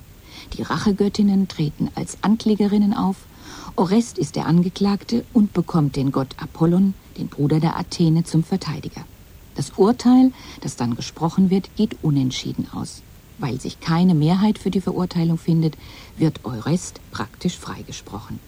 Die 0.56 0.62
Rachegöttinnen 0.62 1.48
treten 1.48 1.90
als 1.94 2.18
Anklägerinnen 2.22 2.94
auf 2.94 3.16
Orest 3.76 4.18
ist 4.18 4.36
der 4.36 4.46
Angeklagte 4.46 5.24
und 5.32 5.52
bekommt 5.52 5.96
den 5.96 6.12
Gott 6.12 6.34
Apollon, 6.38 6.94
den 7.16 7.28
Bruder 7.28 7.60
der 7.60 7.78
Athene, 7.78 8.24
zum 8.24 8.44
Verteidiger. 8.44 9.04
Das 9.54 9.70
Urteil, 9.76 10.32
das 10.60 10.76
dann 10.76 10.96
gesprochen 10.96 11.50
wird, 11.50 11.74
geht 11.76 11.96
unentschieden 12.02 12.68
aus. 12.72 13.02
Weil 13.38 13.60
sich 13.60 13.80
keine 13.80 14.14
Mehrheit 14.14 14.58
für 14.58 14.70
die 14.70 14.80
Verurteilung 14.80 15.38
findet, 15.38 15.76
wird 16.16 16.44
Eurest 16.44 17.00
praktisch 17.10 17.56
freigesprochen. 17.56 18.38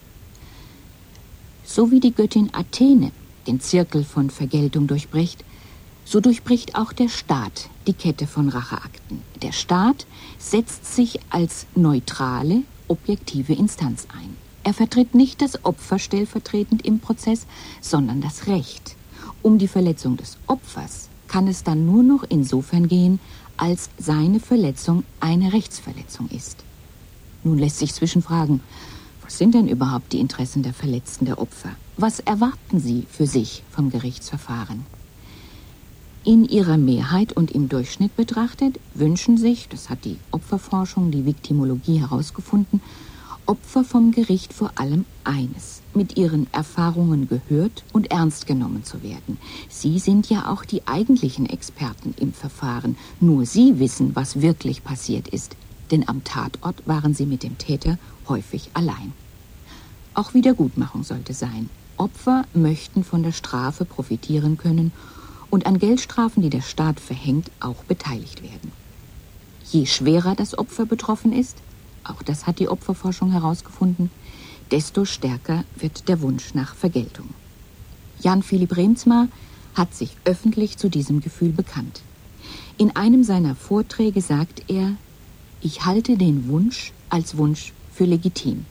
So 1.65 1.89
wie 1.91 1.99
die 1.99 2.13
Göttin 2.13 2.49
Athene 2.53 3.11
den 3.47 3.59
Zirkel 3.59 4.03
von 4.03 4.29
Vergeltung 4.29 4.87
durchbricht, 4.87 5.43
so 6.05 6.19
durchbricht 6.19 6.75
auch 6.75 6.93
der 6.93 7.09
Staat 7.09 7.69
die 7.87 7.93
Kette 7.93 8.27
von 8.27 8.49
Racheakten. 8.49 9.21
Der 9.41 9.51
Staat 9.51 10.05
setzt 10.37 10.93
sich 10.93 11.19
als 11.29 11.65
neutrale, 11.75 12.63
objektive 12.87 13.53
Instanz 13.53 14.07
ein. 14.13 14.35
Er 14.63 14.73
vertritt 14.73 15.13
nicht 15.13 15.41
das 15.41 15.65
Opfer 15.65 15.99
stellvertretend 15.99 16.85
im 16.85 16.99
Prozess, 16.99 17.45
sondern 17.81 18.21
das 18.21 18.47
Recht. 18.47 18.95
Um 19.41 19.57
die 19.57 19.67
Verletzung 19.67 20.15
des 20.15 20.37
Opfers 20.47 21.09
kann 21.27 21.47
es 21.47 21.63
dann 21.63 21.85
nur 21.85 22.03
noch 22.03 22.23
insofern 22.29 22.87
gehen, 22.87 23.19
als 23.57 23.89
seine 23.97 24.39
Verletzung 24.39 25.03
eine 25.19 25.53
Rechtsverletzung 25.53 26.29
ist. 26.29 26.63
Nun 27.43 27.57
lässt 27.57 27.79
sich 27.79 27.93
zwischenfragen, 27.93 28.61
was 29.21 29.37
sind 29.37 29.53
denn 29.53 29.67
überhaupt 29.67 30.13
die 30.13 30.19
Interessen 30.19 30.63
der 30.63 30.73
Verletzten 30.73 31.25
der 31.25 31.39
Opfer? 31.39 31.71
Was 31.97 32.19
erwarten 32.19 32.79
sie 32.79 33.05
für 33.09 33.27
sich 33.27 33.63
vom 33.69 33.89
Gerichtsverfahren? 33.89 34.85
In 36.25 36.45
ihrer 36.45 36.77
Mehrheit 36.77 37.33
und 37.33 37.51
im 37.51 37.67
Durchschnitt 37.67 38.15
betrachtet 38.15 38.79
wünschen 38.93 39.37
sich, 39.37 39.67
das 39.67 39.89
hat 39.89 40.05
die 40.05 40.15
Opferforschung, 40.31 41.11
die 41.11 41.25
Viktimologie 41.25 41.99
herausgefunden, 41.99 42.81
Opfer 43.45 43.83
vom 43.83 44.13
Gericht 44.13 44.53
vor 44.53 44.71
allem 44.75 45.03
eines, 45.25 45.81
mit 45.93 46.15
ihren 46.15 46.47
Erfahrungen 46.53 47.27
gehört 47.27 47.83
und 47.91 48.09
ernst 48.09 48.47
genommen 48.47 48.85
zu 48.85 49.03
werden. 49.03 49.37
Sie 49.67 49.99
sind 49.99 50.29
ja 50.29 50.49
auch 50.49 50.63
die 50.63 50.87
eigentlichen 50.87 51.45
Experten 51.45 52.15
im 52.17 52.31
Verfahren. 52.31 52.95
Nur 53.19 53.45
sie 53.45 53.79
wissen, 53.79 54.15
was 54.15 54.41
wirklich 54.41 54.81
passiert 54.81 55.27
ist, 55.27 55.57
denn 55.91 56.07
am 56.07 56.23
Tatort 56.23 56.87
waren 56.87 57.13
sie 57.13 57.25
mit 57.25 57.43
dem 57.43 57.57
Täter 57.57 57.97
häufig 58.29 58.69
allein. 58.73 59.11
Auch 60.13 60.33
Wiedergutmachung 60.33 61.03
sollte 61.03 61.33
sein. 61.33 61.69
Opfer 61.97 62.45
möchten 62.53 63.03
von 63.03 63.23
der 63.23 63.33
Strafe 63.33 63.83
profitieren 63.83 64.57
können 64.57 64.93
und 65.53 65.67
an 65.67 65.77
Geldstrafen, 65.77 66.41
die 66.41 66.49
der 66.49 66.63
Staat 66.63 66.99
verhängt, 66.99 67.51
auch 67.59 67.83
beteiligt 67.83 68.41
werden. 68.41 68.71
Je 69.71 69.85
schwerer 69.85 70.33
das 70.33 70.57
Opfer 70.57 70.87
betroffen 70.87 71.31
ist, 71.31 71.57
auch 72.03 72.23
das 72.23 72.47
hat 72.47 72.57
die 72.57 72.69
Opferforschung 72.69 73.31
herausgefunden, 73.31 74.09
desto 74.71 75.05
stärker 75.05 75.63
wird 75.75 76.09
der 76.09 76.21
Wunsch 76.21 76.55
nach 76.55 76.73
Vergeltung. 76.73 77.29
Jan 78.19 78.41
Philipp 78.41 78.75
Remsmar 78.75 79.27
hat 79.75 79.93
sich 79.93 80.17
öffentlich 80.25 80.77
zu 80.79 80.89
diesem 80.89 81.21
Gefühl 81.21 81.51
bekannt. 81.51 82.01
In 82.79 82.95
einem 82.95 83.23
seiner 83.23 83.53
Vorträge 83.53 84.21
sagt 84.21 84.63
er, 84.69 84.95
ich 85.61 85.85
halte 85.85 86.17
den 86.17 86.47
Wunsch 86.47 86.93
als 87.11 87.37
Wunsch 87.37 87.73
für 87.93 88.05
legitim. 88.05 88.65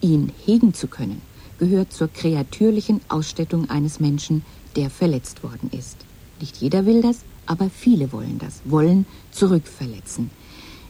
Ihn 0.00 0.30
hegen 0.46 0.72
zu 0.72 0.86
können, 0.86 1.20
gehört 1.58 1.92
zur 1.92 2.06
kreatürlichen 2.06 3.00
Ausstattung 3.08 3.68
eines 3.70 3.98
Menschen, 3.98 4.44
der 4.76 4.88
verletzt 4.88 5.42
worden 5.42 5.68
ist. 5.72 5.96
Nicht 6.42 6.56
jeder 6.56 6.86
will 6.86 7.02
das, 7.02 7.20
aber 7.46 7.70
viele 7.70 8.10
wollen 8.10 8.40
das, 8.40 8.62
wollen 8.64 9.06
zurückverletzen. 9.30 10.28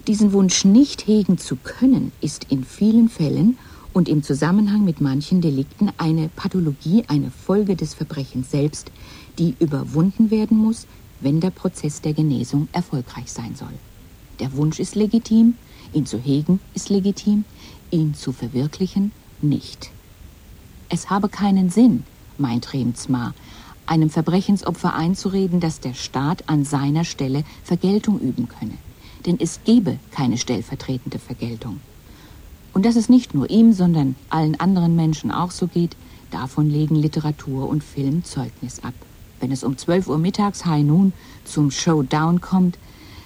Diesen 0.06 0.32
Wunsch 0.32 0.64
nicht 0.64 1.06
hegen 1.06 1.36
zu 1.36 1.56
können, 1.56 2.10
ist 2.22 2.46
in 2.48 2.64
vielen 2.64 3.10
Fällen 3.10 3.58
und 3.92 4.08
im 4.08 4.22
Zusammenhang 4.22 4.82
mit 4.82 5.02
manchen 5.02 5.42
Delikten 5.42 5.92
eine 5.98 6.30
Pathologie, 6.30 7.04
eine 7.06 7.30
Folge 7.30 7.76
des 7.76 7.92
Verbrechens 7.92 8.50
selbst, 8.50 8.90
die 9.38 9.54
überwunden 9.58 10.30
werden 10.30 10.56
muss, 10.56 10.86
wenn 11.20 11.40
der 11.40 11.50
Prozess 11.50 12.00
der 12.00 12.14
Genesung 12.14 12.68
erfolgreich 12.72 13.30
sein 13.30 13.54
soll. 13.54 13.74
Der 14.40 14.54
Wunsch 14.54 14.80
ist 14.80 14.94
legitim, 14.94 15.58
ihn 15.92 16.06
zu 16.06 16.18
hegen 16.18 16.60
ist 16.72 16.88
legitim, 16.88 17.44
ihn 17.90 18.14
zu 18.14 18.32
verwirklichen 18.32 19.12
nicht. 19.42 19.90
Es 20.88 21.10
habe 21.10 21.28
keinen 21.28 21.68
Sinn, 21.68 22.04
meint 22.38 22.72
Remzmar, 22.72 23.34
einem 23.86 24.10
Verbrechensopfer 24.10 24.94
einzureden, 24.94 25.60
dass 25.60 25.80
der 25.80 25.94
Staat 25.94 26.48
an 26.48 26.64
seiner 26.64 27.04
Stelle 27.04 27.44
Vergeltung 27.64 28.20
üben 28.20 28.48
könne 28.48 28.78
denn 29.26 29.38
es 29.40 29.60
gebe 29.64 29.98
keine 30.10 30.38
stellvertretende 30.38 31.18
Vergeltung. 31.18 31.80
Und 32.72 32.86
dass 32.86 32.96
es 32.96 33.08
nicht 33.08 33.34
nur 33.34 33.50
ihm, 33.50 33.72
sondern 33.72 34.16
allen 34.30 34.58
anderen 34.58 34.96
Menschen 34.96 35.30
auch 35.30 35.50
so 35.50 35.66
geht, 35.66 35.96
davon 36.30 36.70
legen 36.70 36.96
Literatur 36.96 37.68
und 37.68 37.84
Film 37.84 38.24
Zeugnis 38.24 38.82
ab. 38.82 38.94
Wenn 39.40 39.52
es 39.52 39.64
um 39.64 39.76
12 39.76 40.08
Uhr 40.08 40.18
mittags 40.18 40.64
High 40.64 40.84
Noon 40.84 41.12
zum 41.44 41.70
Showdown 41.70 42.40
kommt, 42.40 42.78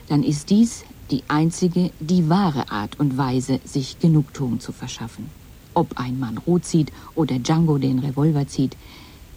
dann 0.09 0.23
ist 0.23 0.51
dies 0.51 0.85
die 1.11 1.23
einzige, 1.29 1.93
die 2.01 2.29
wahre 2.29 2.71
Art 2.71 2.99
und 2.99 3.17
Weise, 3.17 3.61
sich 3.65 4.01
Genugtuung 4.01 4.59
zu 4.59 4.73
verschaffen. 4.73 5.31
Ob 5.73 5.99
ein 6.01 6.19
Mann 6.19 6.39
rot 6.39 6.65
zieht 6.65 6.91
oder 7.15 7.39
Django 7.39 7.79
den 7.79 8.01
Revolver 8.01 8.49
zieht, 8.49 8.77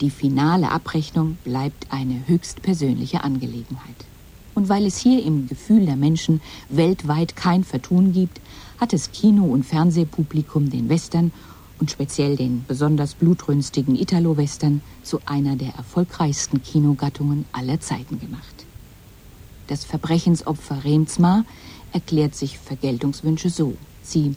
die 0.01 0.09
finale 0.09 0.71
Abrechnung 0.71 1.37
bleibt 1.43 1.87
eine 1.91 2.27
höchst 2.27 2.61
persönliche 2.61 3.23
Angelegenheit. 3.23 4.05
Und 4.55 4.69
weil 4.69 4.85
es 4.85 4.97
hier 4.97 5.23
im 5.23 5.47
Gefühl 5.47 5.85
der 5.85 5.95
Menschen 5.95 6.41
weltweit 6.69 7.35
kein 7.35 7.63
Vertun 7.63 8.13
gibt, 8.13 8.41
hat 8.79 8.93
das 8.93 9.11
Kino- 9.11 9.45
und 9.45 9.65
Fernsehpublikum 9.65 10.69
den 10.69 10.89
Western 10.89 11.31
und 11.79 11.91
speziell 11.91 12.35
den 12.35 12.65
besonders 12.67 13.13
blutrünstigen 13.13 13.95
Italo-Western 13.95 14.81
zu 15.03 15.19
einer 15.25 15.55
der 15.55 15.75
erfolgreichsten 15.75 16.61
Kinogattungen 16.61 17.45
aller 17.51 17.79
Zeiten 17.79 18.19
gemacht. 18.19 18.65
Das 19.67 19.85
Verbrechensopfer 19.85 20.83
Remsmar 20.83 21.45
erklärt 21.93 22.35
sich 22.35 22.57
Vergeltungswünsche 22.57 23.49
so. 23.49 23.75
Sie 24.01 24.35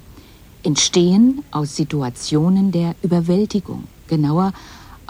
entstehen 0.63 1.43
aus 1.51 1.75
Situationen 1.75 2.71
der 2.71 2.95
Überwältigung, 3.03 3.85
genauer 4.09 4.53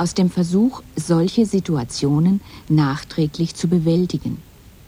aus 0.02 0.14
dem 0.14 0.30
Versuch, 0.30 0.82
solche 0.96 1.46
Situationen 1.46 2.40
nachträglich 2.68 3.54
zu 3.54 3.68
bewältigen, 3.68 4.38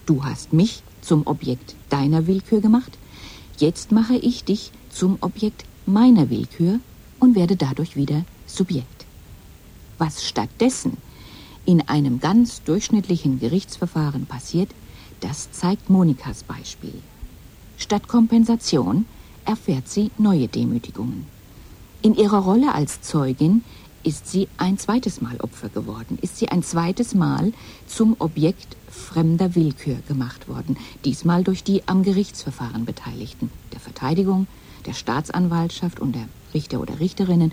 Du 0.06 0.24
hast 0.24 0.52
mich 0.52 0.82
zum 1.02 1.24
Objekt 1.26 1.76
deiner 1.88 2.26
Willkür 2.26 2.60
gemacht, 2.60 2.98
jetzt 3.58 3.92
mache 3.92 4.16
ich 4.16 4.42
dich 4.42 4.72
zum 4.90 5.16
Objekt 5.20 5.64
meiner 5.86 6.30
Willkür 6.30 6.80
und 7.20 7.36
werde 7.36 7.54
dadurch 7.54 7.94
wieder 7.94 8.24
Subjekt. 8.46 9.06
Was 9.98 10.24
stattdessen 10.24 10.96
in 11.64 11.88
einem 11.88 12.18
ganz 12.18 12.64
durchschnittlichen 12.64 13.38
Gerichtsverfahren 13.38 14.26
passiert, 14.26 14.70
das 15.20 15.52
zeigt 15.52 15.90
Monikas 15.90 16.42
Beispiel. 16.42 16.94
Statt 17.78 18.08
Kompensation 18.08 19.06
erfährt 19.44 19.88
sie 19.88 20.10
neue 20.18 20.48
Demütigungen. 20.48 21.24
In 22.02 22.16
ihrer 22.16 22.40
Rolle 22.40 22.74
als 22.74 23.00
Zeugin 23.00 23.62
ist 24.04 24.30
sie 24.30 24.48
ein 24.58 24.78
zweites 24.78 25.20
Mal 25.20 25.36
Opfer 25.40 25.68
geworden, 25.70 26.18
ist 26.20 26.36
sie 26.36 26.48
ein 26.48 26.62
zweites 26.62 27.14
Mal 27.14 27.52
zum 27.86 28.14
Objekt 28.18 28.76
fremder 28.88 29.54
Willkür 29.54 29.96
gemacht 30.06 30.46
worden, 30.48 30.76
diesmal 31.04 31.42
durch 31.42 31.64
die 31.64 31.82
am 31.88 32.02
Gerichtsverfahren 32.02 32.84
Beteiligten, 32.84 33.50
der 33.72 33.80
Verteidigung, 33.80 34.46
der 34.86 34.92
Staatsanwaltschaft 34.92 35.98
und 36.00 36.14
der 36.14 36.28
Richter 36.52 36.80
oder 36.80 37.00
Richterinnen, 37.00 37.52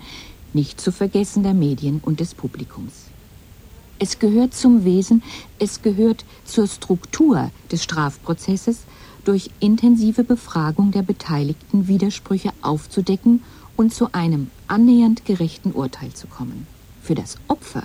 nicht 0.52 0.80
zu 0.80 0.92
vergessen 0.92 1.42
der 1.42 1.54
Medien 1.54 2.00
und 2.04 2.20
des 2.20 2.34
Publikums. 2.34 3.06
Es 3.98 4.18
gehört 4.18 4.52
zum 4.52 4.84
Wesen, 4.84 5.22
es 5.58 5.80
gehört 5.80 6.24
zur 6.44 6.66
Struktur 6.66 7.50
des 7.70 7.82
Strafprozesses, 7.82 8.80
durch 9.24 9.50
intensive 9.60 10.24
Befragung 10.24 10.90
der 10.90 11.02
Beteiligten 11.02 11.86
Widersprüche 11.86 12.50
aufzudecken 12.60 13.42
und 13.76 13.94
zu 13.94 14.12
einem 14.12 14.50
annähernd 14.68 15.24
gerechten 15.24 15.72
Urteil 15.72 16.12
zu 16.12 16.26
kommen. 16.26 16.66
Für 17.02 17.14
das 17.14 17.36
Opfer 17.48 17.84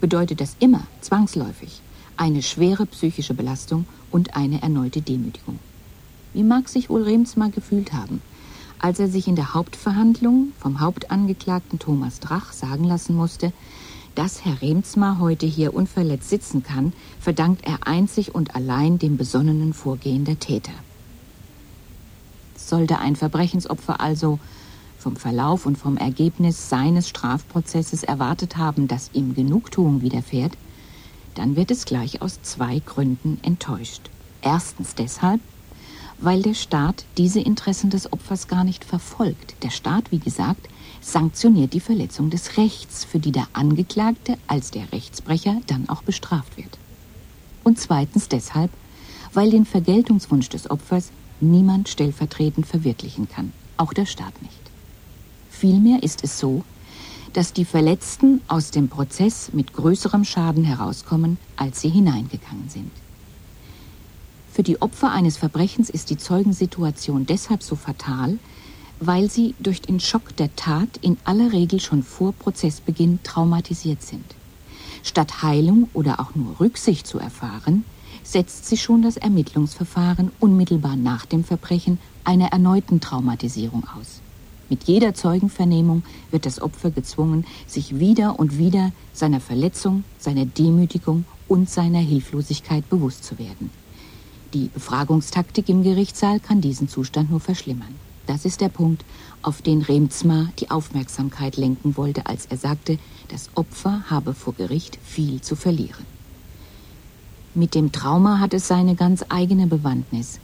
bedeutet 0.00 0.40
das 0.40 0.56
immer 0.58 0.86
zwangsläufig 1.00 1.80
eine 2.16 2.42
schwere 2.42 2.84
psychische 2.86 3.34
Belastung 3.34 3.86
und 4.10 4.36
eine 4.36 4.60
erneute 4.60 5.00
Demütigung. 5.00 5.58
Wie 6.34 6.42
mag 6.42 6.68
sich 6.68 6.90
wohl 6.90 7.04
Remsmar 7.04 7.50
gefühlt 7.50 7.92
haben, 7.92 8.20
als 8.78 8.98
er 8.98 9.08
sich 9.08 9.28
in 9.28 9.36
der 9.36 9.54
Hauptverhandlung 9.54 10.52
vom 10.58 10.80
Hauptangeklagten 10.80 11.78
Thomas 11.78 12.20
Drach 12.20 12.52
sagen 12.52 12.84
lassen 12.84 13.14
musste, 13.16 13.52
dass 14.14 14.44
Herr 14.44 14.60
Remsmar 14.60 15.20
heute 15.20 15.46
hier 15.46 15.74
unverletzt 15.74 16.28
sitzen 16.28 16.62
kann, 16.62 16.92
verdankt 17.20 17.64
er 17.64 17.86
einzig 17.86 18.34
und 18.34 18.56
allein 18.56 18.98
dem 18.98 19.16
besonnenen 19.16 19.72
Vorgehen 19.72 20.24
der 20.24 20.40
Täter. 20.40 20.72
Sollte 22.56 22.98
ein 22.98 23.14
Verbrechensopfer 23.14 24.00
also 24.00 24.40
vom 24.98 25.16
Verlauf 25.16 25.64
und 25.64 25.78
vom 25.78 25.96
Ergebnis 25.96 26.68
seines 26.68 27.08
Strafprozesses 27.08 28.02
erwartet 28.02 28.56
haben, 28.56 28.88
dass 28.88 29.10
ihm 29.12 29.34
Genugtuung 29.34 30.02
widerfährt, 30.02 30.52
dann 31.34 31.56
wird 31.56 31.70
es 31.70 31.84
gleich 31.84 32.20
aus 32.20 32.42
zwei 32.42 32.80
Gründen 32.80 33.38
enttäuscht. 33.42 34.10
Erstens 34.42 34.94
deshalb, 34.94 35.40
weil 36.20 36.42
der 36.42 36.54
Staat 36.54 37.04
diese 37.16 37.40
Interessen 37.40 37.90
des 37.90 38.12
Opfers 38.12 38.48
gar 38.48 38.64
nicht 38.64 38.84
verfolgt. 38.84 39.54
Der 39.62 39.70
Staat, 39.70 40.10
wie 40.10 40.18
gesagt, 40.18 40.68
sanktioniert 41.00 41.72
die 41.74 41.80
Verletzung 41.80 42.30
des 42.30 42.56
Rechts, 42.56 43.04
für 43.04 43.20
die 43.20 43.32
der 43.32 43.46
Angeklagte 43.52 44.36
als 44.48 44.72
der 44.72 44.90
Rechtsbrecher 44.92 45.60
dann 45.68 45.88
auch 45.88 46.02
bestraft 46.02 46.56
wird. 46.56 46.76
Und 47.62 47.78
zweitens 47.78 48.28
deshalb, 48.28 48.70
weil 49.32 49.50
den 49.50 49.64
Vergeltungswunsch 49.64 50.48
des 50.48 50.70
Opfers 50.70 51.10
niemand 51.40 51.88
stellvertretend 51.88 52.66
verwirklichen 52.66 53.28
kann, 53.28 53.52
auch 53.76 53.92
der 53.92 54.06
Staat 54.06 54.42
nicht. 54.42 54.57
Vielmehr 55.58 56.04
ist 56.04 56.22
es 56.22 56.38
so, 56.38 56.62
dass 57.32 57.52
die 57.52 57.64
Verletzten 57.64 58.42
aus 58.46 58.70
dem 58.70 58.88
Prozess 58.88 59.50
mit 59.52 59.72
größerem 59.72 60.24
Schaden 60.24 60.62
herauskommen, 60.62 61.36
als 61.56 61.80
sie 61.80 61.88
hineingegangen 61.88 62.68
sind. 62.68 62.92
Für 64.52 64.62
die 64.62 64.80
Opfer 64.80 65.10
eines 65.10 65.36
Verbrechens 65.36 65.90
ist 65.90 66.10
die 66.10 66.16
Zeugensituation 66.16 67.26
deshalb 67.26 67.64
so 67.64 67.74
fatal, 67.74 68.38
weil 69.00 69.28
sie 69.28 69.56
durch 69.58 69.82
den 69.82 69.98
Schock 69.98 70.36
der 70.36 70.54
Tat 70.54 70.96
in 71.00 71.16
aller 71.24 71.52
Regel 71.52 71.80
schon 71.80 72.04
vor 72.04 72.34
Prozessbeginn 72.34 73.18
traumatisiert 73.24 74.02
sind. 74.02 74.36
Statt 75.02 75.42
Heilung 75.42 75.88
oder 75.92 76.20
auch 76.20 76.36
nur 76.36 76.60
Rücksicht 76.60 77.04
zu 77.04 77.18
erfahren, 77.18 77.84
setzt 78.22 78.66
sie 78.66 78.76
schon 78.76 79.02
das 79.02 79.16
Ermittlungsverfahren 79.16 80.30
unmittelbar 80.38 80.94
nach 80.94 81.26
dem 81.26 81.42
Verbrechen 81.42 81.98
einer 82.22 82.52
erneuten 82.52 83.00
Traumatisierung 83.00 83.84
aus. 83.98 84.20
Mit 84.68 84.84
jeder 84.84 85.14
Zeugenvernehmung 85.14 86.02
wird 86.30 86.44
das 86.44 86.60
Opfer 86.60 86.90
gezwungen, 86.90 87.46
sich 87.66 87.98
wieder 87.98 88.38
und 88.38 88.58
wieder 88.58 88.92
seiner 89.12 89.40
Verletzung, 89.40 90.04
seiner 90.18 90.44
Demütigung 90.44 91.24
und 91.48 91.70
seiner 91.70 92.00
Hilflosigkeit 92.00 92.88
bewusst 92.90 93.24
zu 93.24 93.38
werden. 93.38 93.70
Die 94.54 94.68
Befragungstaktik 94.68 95.68
im 95.68 95.82
Gerichtssaal 95.82 96.40
kann 96.40 96.60
diesen 96.60 96.88
Zustand 96.88 97.30
nur 97.30 97.40
verschlimmern. 97.40 97.94
Das 98.26 98.44
ist 98.44 98.60
der 98.60 98.68
Punkt, 98.68 99.04
auf 99.40 99.62
den 99.62 99.80
Remzma 99.80 100.50
die 100.58 100.70
Aufmerksamkeit 100.70 101.56
lenken 101.56 101.96
wollte, 101.96 102.26
als 102.26 102.44
er 102.46 102.58
sagte, 102.58 102.98
das 103.28 103.48
Opfer 103.54 104.04
habe 104.10 104.34
vor 104.34 104.52
Gericht 104.52 104.98
viel 105.02 105.40
zu 105.40 105.56
verlieren. 105.56 106.04
Mit 107.54 107.74
dem 107.74 107.90
Trauma 107.90 108.38
hat 108.38 108.52
es 108.52 108.68
seine 108.68 108.94
ganz 108.94 109.24
eigene 109.30 109.66
Bewandtnis. 109.66 110.40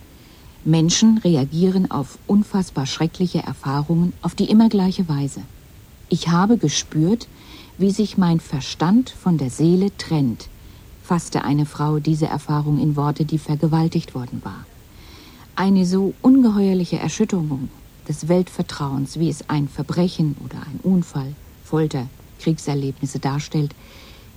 Menschen 0.67 1.19
reagieren 1.19 1.91
auf 1.91 2.19
unfassbar 2.27 2.87
schreckliche 2.87 3.41
Erfahrungen 3.41 4.15
auf 4.23 4.35
die 4.35 4.49
immer 4.49 4.71
gleiche 4.71 5.07
Weise. 5.11 5.43
Ich 6.09 6.29
habe 6.29 6.57
gespürt, 6.57 7.29
wie 7.77 7.91
sich 7.91 8.17
mein 8.17 8.41
Verstand 8.41 9.11
von 9.11 9.37
der 9.37 9.51
Seele 9.51 9.95
trennt, 9.99 10.49
fasste 11.03 11.45
eine 11.45 11.67
Frau 11.67 11.99
diese 11.99 12.27
Erfahrung 12.27 12.81
in 12.81 12.97
Worte, 12.97 13.27
die 13.27 13.39
vergewaltigt 13.39 14.15
worden 14.15 14.41
war. 14.43 14.65
Eine 15.55 15.85
so 15.85 16.15
ungeheuerliche 16.23 16.99
Erschütterung 16.99 17.69
des 18.09 18.29
Weltvertrauens, 18.29 19.19
wie 19.19 19.29
es 19.29 19.51
ein 19.51 19.69
Verbrechen 19.69 20.35
oder 20.43 20.57
ein 20.57 20.81
Unfall, 20.83 21.35
Folter, 21.63 22.07
Kriegserlebnisse 22.41 23.19
darstellt, 23.19 23.75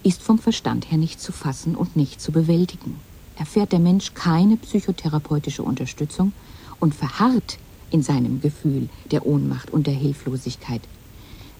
ist 0.04 0.22
vom 0.22 0.40
Verstand 0.40 0.92
her 0.92 0.98
nicht 0.98 1.22
zu 1.22 1.32
fassen 1.32 1.76
und 1.76 1.96
nicht 1.96 2.20
zu 2.20 2.34
bewältigen 2.34 3.00
erfährt 3.38 3.72
der 3.72 3.80
Mensch 3.80 4.14
keine 4.14 4.58
psychotherapeutische 4.58 5.64
Unterstützung 5.64 6.34
und 6.80 6.96
verharrt 6.96 7.58
in 7.92 8.02
seinem 8.04 8.42
Gefühl 8.42 8.90
der 9.12 9.26
Ohnmacht 9.26 9.72
und 9.72 9.88
der 9.88 9.94
Hilflosigkeit, 9.94 10.82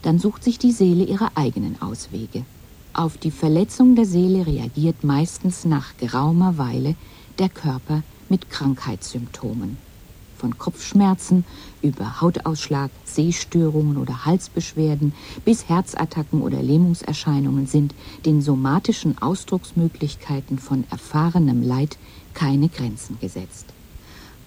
dann 0.02 0.20
sucht 0.20 0.44
sich 0.44 0.60
die 0.60 0.72
Seele 0.72 1.04
ihre 1.04 1.36
eigenen 1.36 1.82
Auswege. 1.82 2.44
Auf 2.94 3.18
die 3.18 3.32
Verletzung 3.32 3.96
der 3.96 4.06
Seele 4.06 4.46
reagiert 4.46 5.04
meistens 5.04 5.66
nach 5.66 5.98
geraumer 5.98 6.58
Weile 6.58 6.96
der 7.40 7.50
Körper 7.50 8.04
mit 8.30 8.50
Krankheitssymptomen 8.50 9.87
von 10.38 10.58
Kopfschmerzen 10.58 11.44
über 11.82 12.22
Hautausschlag, 12.22 12.92
Sehstörungen 13.04 13.98
oder 13.98 14.26
Halsbeschwerden 14.26 15.14
bis 15.44 15.68
Herzattacken 15.68 16.42
oder 16.42 16.62
Lähmungserscheinungen 16.62 17.68
sind 17.68 17.94
den 18.26 18.42
somatischen 18.42 19.18
Ausdrucksmöglichkeiten 19.18 20.60
von 20.60 20.86
erfahrenem 20.90 21.62
Leid 21.62 21.98
keine 22.34 22.70
Grenzen 22.70 23.20
gesetzt. 23.20 23.66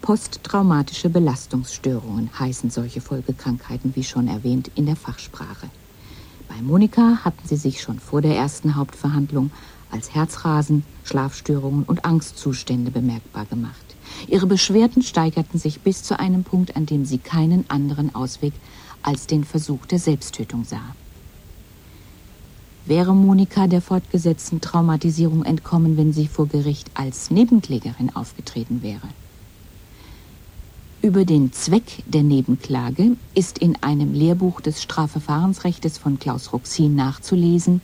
Posttraumatische 0.01 1.09
Belastungsstörungen 1.09 2.31
heißen 2.39 2.71
solche 2.71 3.01
Folgekrankheiten, 3.01 3.95
wie 3.95 4.03
schon 4.03 4.27
erwähnt, 4.27 4.71
in 4.73 4.87
der 4.87 4.95
Fachsprache. 4.95 5.69
Bei 6.47 6.59
Monika 6.61 7.19
hatten 7.23 7.47
sie 7.47 7.55
sich 7.55 7.81
schon 7.81 7.99
vor 7.99 8.21
der 8.21 8.35
ersten 8.35 8.75
Hauptverhandlung 8.75 9.51
als 9.91 10.15
Herzrasen, 10.15 10.83
Schlafstörungen 11.03 11.83
und 11.83 12.03
Angstzustände 12.03 12.91
bemerkbar 12.91 13.45
gemacht. 13.45 13.90
Ihre 14.27 14.47
Beschwerden 14.47 15.01
steigerten 15.01 15.59
sich 15.59 15.81
bis 15.81 16.03
zu 16.03 16.19
einem 16.19 16.43
Punkt, 16.43 16.75
an 16.75 16.85
dem 16.85 17.05
sie 17.05 17.17
keinen 17.17 17.69
anderen 17.69 18.13
Ausweg 18.15 18.53
als 19.03 19.27
den 19.27 19.43
Versuch 19.43 19.85
der 19.85 19.99
Selbsttötung 19.99 20.63
sah. 20.63 20.95
Wäre 22.85 23.15
Monika 23.15 23.67
der 23.67 23.81
fortgesetzten 23.81 24.59
Traumatisierung 24.59 25.45
entkommen, 25.45 25.97
wenn 25.97 26.13
sie 26.13 26.27
vor 26.27 26.47
Gericht 26.47 26.89
als 26.95 27.29
Nebenklägerin 27.29 28.15
aufgetreten 28.15 28.81
wäre? 28.81 29.07
Über 31.03 31.25
den 31.25 31.51
Zweck 31.51 32.03
der 32.05 32.21
Nebenklage 32.21 33.17
ist 33.33 33.57
in 33.57 33.75
einem 33.81 34.13
Lehrbuch 34.13 34.61
des 34.61 34.83
Strafverfahrensrechts 34.83 35.97
von 35.97 36.19
Klaus 36.19 36.53
Ruxin 36.53 36.95
nachzulesen. 36.95 37.81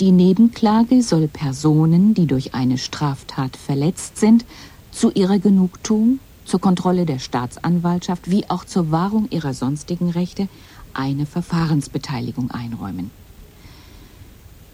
Die 0.00 0.10
Nebenklage 0.10 1.02
soll 1.02 1.28
Personen, 1.28 2.14
die 2.14 2.26
durch 2.26 2.54
eine 2.54 2.78
Straftat 2.78 3.56
verletzt 3.56 4.18
sind, 4.18 4.44
zu 4.92 5.10
ihrer 5.10 5.38
Genugtuung, 5.38 6.20
zur 6.44 6.60
Kontrolle 6.60 7.06
der 7.06 7.18
Staatsanwaltschaft 7.18 8.30
wie 8.30 8.48
auch 8.48 8.64
zur 8.64 8.90
Wahrung 8.90 9.28
ihrer 9.30 9.54
sonstigen 9.54 10.10
Rechte 10.10 10.48
eine 10.94 11.26
Verfahrensbeteiligung 11.26 12.50
einräumen. 12.50 13.10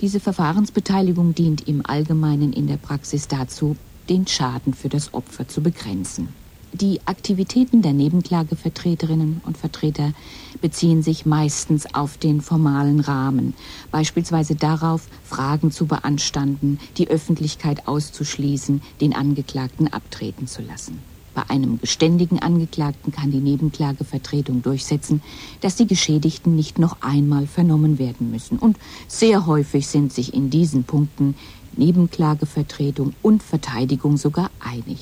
Diese 0.01 0.21
Verfahrensbeteiligung 0.21 1.35
dient 1.35 1.67
im 1.67 1.85
Allgemeinen 1.85 2.53
in 2.53 2.67
der 2.67 2.77
Praxis 2.77 3.29
dazu, 3.29 3.77
den 4.09 4.27
Schaden 4.27 4.75
für 4.75 4.89
das 4.89 5.15
Opfer 5.15 5.49
zu 5.49 5.61
begrenzen. 5.61 6.29
Die 6.75 7.01
Aktivitäten 7.07 7.81
der 7.81 7.95
Nebenklagevertreterinnen 7.95 9.41
und 9.47 9.57
Vertreter 9.57 10.13
beziehen 10.61 11.03
sich 11.03 11.25
meistens 11.25 11.95
auf 11.95 12.19
den 12.19 12.43
formalen 12.43 13.01
Rahmen, 13.01 13.55
beispielsweise 13.91 14.55
darauf, 14.55 15.09
Fragen 15.25 15.71
zu 15.71 15.87
beanstanden, 15.87 16.79
die 16.99 17.09
Öffentlichkeit 17.09 17.89
auszuschließen, 17.89 18.83
den 19.01 19.15
Angeklagten 19.15 19.91
abtreten 19.91 20.47
zu 20.47 20.61
lassen. 20.61 20.99
Bei 21.35 21.49
einem 21.49 21.81
geständigen 21.81 22.39
Angeklagten 22.39 23.13
kann 23.13 23.31
die 23.31 23.39
Nebenklagevertretung 23.39 24.61
durchsetzen, 24.61 25.23
dass 25.63 25.77
die 25.77 25.87
Geschädigten 25.87 26.55
nicht 26.55 26.79
noch 26.79 26.99
einmal 27.01 27.47
vernommen 27.47 27.99
werden 27.99 28.31
müssen. 28.31 28.59
Und 28.59 28.77
sehr 29.07 29.47
häufig 29.47 29.87
sind 29.87 30.13
sich 30.13 30.35
in 30.35 30.51
diesen 30.51 30.85
Punkten 30.85 31.35
Nebenklagevertretung 31.77 33.15
und 33.23 33.43
Verteidigung 33.43 34.17
sogar 34.17 34.51
einig. 34.61 34.99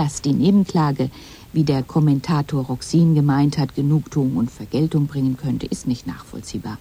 Dass 0.00 0.22
die 0.22 0.32
Nebenklage, 0.32 1.10
wie 1.52 1.62
der 1.62 1.82
Kommentator 1.82 2.64
Roxin 2.64 3.14
gemeint 3.14 3.58
hat, 3.58 3.74
Genugtuung 3.74 4.38
und 4.38 4.50
Vergeltung 4.50 5.08
bringen 5.08 5.36
könnte, 5.36 5.66
ist 5.66 5.86
nicht 5.86 6.06
nachvollziehbar. 6.06 6.78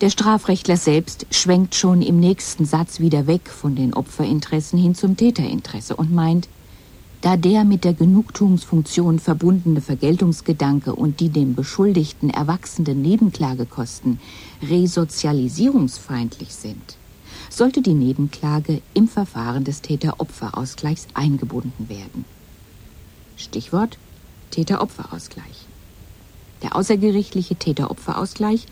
Der 0.00 0.10
Strafrechtler 0.10 0.76
selbst 0.76 1.24
schwenkt 1.30 1.76
schon 1.76 2.02
im 2.02 2.18
nächsten 2.18 2.64
Satz 2.64 2.98
wieder 2.98 3.28
weg 3.28 3.48
von 3.48 3.76
den 3.76 3.94
Opferinteressen 3.94 4.76
hin 4.76 4.96
zum 4.96 5.16
Täterinteresse 5.16 5.94
und 5.94 6.12
meint, 6.12 6.48
da 7.20 7.36
der 7.36 7.62
mit 7.62 7.84
der 7.84 7.94
Genugtuungsfunktion 7.94 9.20
verbundene 9.20 9.80
Vergeltungsgedanke 9.80 10.96
und 10.96 11.20
die 11.20 11.28
dem 11.28 11.54
Beschuldigten 11.54 12.28
erwachsenden 12.28 13.02
Nebenklagekosten 13.02 14.18
resozialisierungsfeindlich 14.68 16.52
sind, 16.52 16.96
sollte 17.56 17.82
die 17.82 17.94
Nebenklage 17.94 18.80
im 18.94 19.08
Verfahren 19.08 19.64
des 19.64 19.82
Täter-Opfer-Ausgleichs 19.82 21.08
eingebunden 21.14 21.88
werden. 21.88 22.24
Stichwort 23.36 23.98
Täter-Opfer-Ausgleich. 24.50 25.66
Der 26.62 26.76
außergerichtliche 26.76 27.56
Täter-Opfer-Ausgleich 27.56 28.66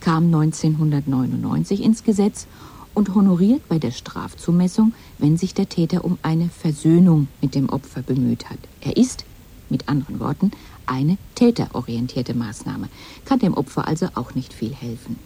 kam 0.00 0.26
1999 0.26 1.82
ins 1.82 2.04
Gesetz 2.04 2.46
und 2.92 3.14
honoriert 3.14 3.66
bei 3.68 3.78
der 3.78 3.90
Strafzumessung, 3.90 4.92
wenn 5.18 5.36
sich 5.36 5.54
der 5.54 5.68
Täter 5.68 6.04
um 6.04 6.18
eine 6.22 6.48
Versöhnung 6.48 7.28
mit 7.40 7.54
dem 7.54 7.68
Opfer 7.68 8.02
bemüht 8.02 8.50
hat. 8.50 8.58
Er 8.80 8.96
ist, 8.96 9.24
mit 9.68 9.88
anderen 9.88 10.20
Worten, 10.20 10.50
eine 10.86 11.18
täterorientierte 11.34 12.34
Maßnahme, 12.34 12.88
kann 13.24 13.38
dem 13.38 13.54
Opfer 13.54 13.86
also 13.88 14.08
auch 14.14 14.34
nicht 14.34 14.52
viel 14.52 14.74
helfen. 14.74 15.18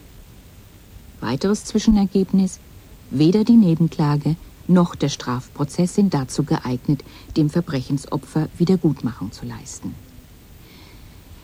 Weiteres 1.20 1.64
Zwischenergebnis, 1.64 2.58
weder 3.10 3.44
die 3.44 3.56
Nebenklage 3.56 4.36
noch 4.68 4.94
der 4.94 5.08
Strafprozess 5.08 5.94
sind 5.96 6.14
dazu 6.14 6.44
geeignet, 6.44 7.02
dem 7.36 7.50
Verbrechensopfer 7.50 8.48
Wiedergutmachung 8.56 9.32
zu 9.32 9.44
leisten. 9.44 9.94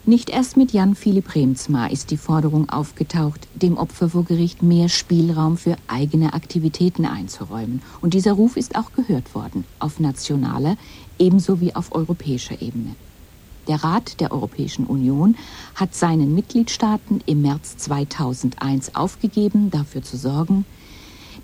Nicht 0.09 0.31
erst 0.31 0.57
mit 0.57 0.73
Jan 0.73 0.95
Philipp 0.95 1.35
Remsmar 1.35 1.91
ist 1.91 2.13
die 2.13 2.17
Forderung 2.17 2.69
aufgetaucht, 2.69 3.49
dem 3.57 3.77
Opfer 3.77 4.11
vor 4.11 4.23
Gericht 4.23 4.63
mehr 4.63 4.89
Spielraum 4.89 5.57
für 5.57 5.77
eigene 5.89 6.33
Aktivitäten 6.33 7.05
einzuräumen. 7.05 7.83
Und 8.01 8.15
dieser 8.15 8.35
Ruf 8.35 8.57
ist 8.57 8.77
auch 8.77 8.93
gehört 8.93 9.35
worden, 9.35 9.65
auf 9.81 9.99
nationaler 9.99 10.77
ebenso 11.19 11.61
wie 11.61 11.75
auf 11.75 11.93
europäischer 11.93 12.63
Ebene. 12.63 12.95
Der 13.67 13.83
Rat 13.83 14.21
der 14.21 14.31
Europäischen 14.31 14.87
Union 14.87 15.35
hat 15.75 15.93
seinen 15.93 16.37
Mitgliedstaaten 16.37 17.21
im 17.27 17.43
März 17.43 17.77
2001 17.79 18.95
aufgegeben, 18.95 19.73
dafür 19.73 20.03
zu 20.03 20.17
sorgen, 20.17 20.65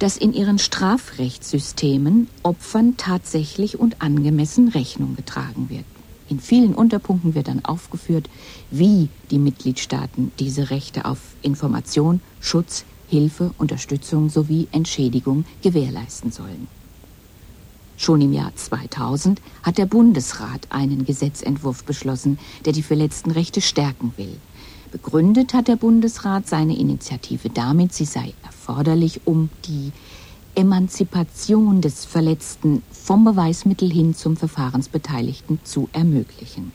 dass 0.03 0.17
in 0.17 0.33
ihren 0.33 0.59
Strafrechtssystemen 0.59 2.27
Opfern 2.43 2.97
tatsächlich 2.97 3.79
und 3.79 4.03
angemessen 4.03 4.67
Rechnung 4.67 5.15
getragen 5.15 5.71
wird. 5.71 5.85
In 6.29 6.41
vielen 6.41 6.75
Unterpunkten 6.75 7.37
wird 7.37 7.47
dann 7.47 7.65
aufgeführt, 7.65 8.29
wie 8.73 9.11
die 9.31 9.39
Mitgliedstaaten 9.39 10.33
diese 10.41 10.71
Rechte 10.71 11.05
auf 11.05 11.19
Information, 11.43 12.21
Schutz, 12.41 12.85
Hilfe, 13.07 13.55
Unterstützung 13.59 14.29
sowie 14.29 14.67
Entschädigung 14.73 15.45
gewährleisten 15.63 16.33
sollen. 16.33 16.67
Schon 17.97 18.23
im 18.23 18.33
Jahr 18.33 18.51
2000 18.57 19.41
hat 19.63 19.79
der 19.79 19.87
Bundesrat 19.87 20.67
einen 20.71 21.05
Gesetzentwurf 21.05 21.85
beschlossen, 21.85 22.41
der 22.65 22.73
die 22.73 22.83
verletzten 22.83 23.31
Rechte 23.31 23.61
stärken 23.61 24.13
will. 24.17 24.37
Begründet 24.93 25.55
hat 25.55 25.69
der 25.69 25.77
Bundesrat 25.77 26.47
seine 26.47 26.77
Initiative 26.77 27.49
damit, 27.49 27.95
sie 27.95 28.05
sei 28.05 28.35
erforderlich, 28.45 29.23
um 29.25 29.49
die 29.65 29.91
Emanzipation 30.55 31.81
des 31.81 32.05
Verletzten 32.05 32.83
vom 32.91 33.25
Beweismittel 33.25 33.91
hin 33.91 34.15
zum 34.15 34.37
Verfahrensbeteiligten 34.37 35.61
zu 35.65 35.89
ermöglichen. 35.95 36.73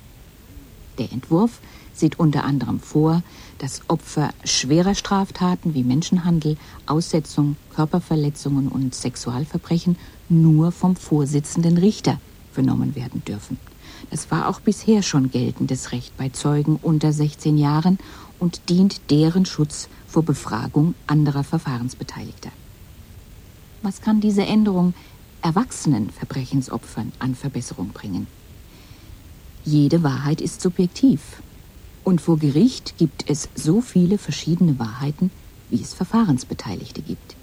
Der 0.98 1.12
Entwurf 1.12 1.60
sieht 1.94 2.20
unter 2.20 2.44
anderem 2.44 2.80
vor, 2.80 3.22
dass 3.60 3.82
Opfer 3.88 4.32
schwerer 4.44 4.96
Straftaten 4.96 5.76
wie 5.76 5.84
Menschenhandel, 5.84 6.58
Aussetzung, 6.88 7.56
Körperverletzungen 7.76 8.68
und 8.68 8.96
Sexualverbrechen 8.96 9.96
nur 10.28 10.72
vom 10.72 10.96
Vorsitzenden 10.96 11.78
Richter 11.78 12.20
vernommen 12.52 12.96
werden 12.96 13.24
dürfen. 13.26 13.60
Das 14.10 14.32
war 14.32 14.48
auch 14.48 14.60
bisher 14.60 15.04
schon 15.04 15.32
geltendes 15.32 15.92
Recht 15.92 16.16
bei 16.18 16.30
Zeugen 16.30 16.80
unter 16.82 17.12
16 17.12 17.58
Jahren 17.58 17.98
und 18.40 18.70
dient 18.70 19.02
deren 19.10 19.46
Schutz 19.46 19.90
vor 20.08 20.24
Befragung 20.24 20.96
anderer 21.08 21.44
Verfahrensbeteiligter. 21.44 22.52
Was 23.82 24.02
kann 24.02 24.22
diese 24.22 24.46
Änderung 24.46 24.94
erwachsenen 25.42 26.10
Verbrechensopfern 26.10 27.12
an 27.20 27.36
Verbesserung 27.36 27.90
bringen? 27.90 28.28
Jede 29.64 30.04
Wahrheit 30.04 30.42
ist 30.42 30.62
subjektiv. 30.62 31.42
Und 32.04 32.22
vor 32.22 32.38
Gericht 32.38 32.98
gibt 32.98 33.30
es 33.30 33.50
so 33.54 33.82
viele 33.82 34.18
verschiedene 34.18 34.80
Wahrheiten, 34.80 35.30
wie 35.70 35.82
es 35.82 35.94
Verfahrensbeteiligte 35.94 37.02
gibt. 37.02 37.36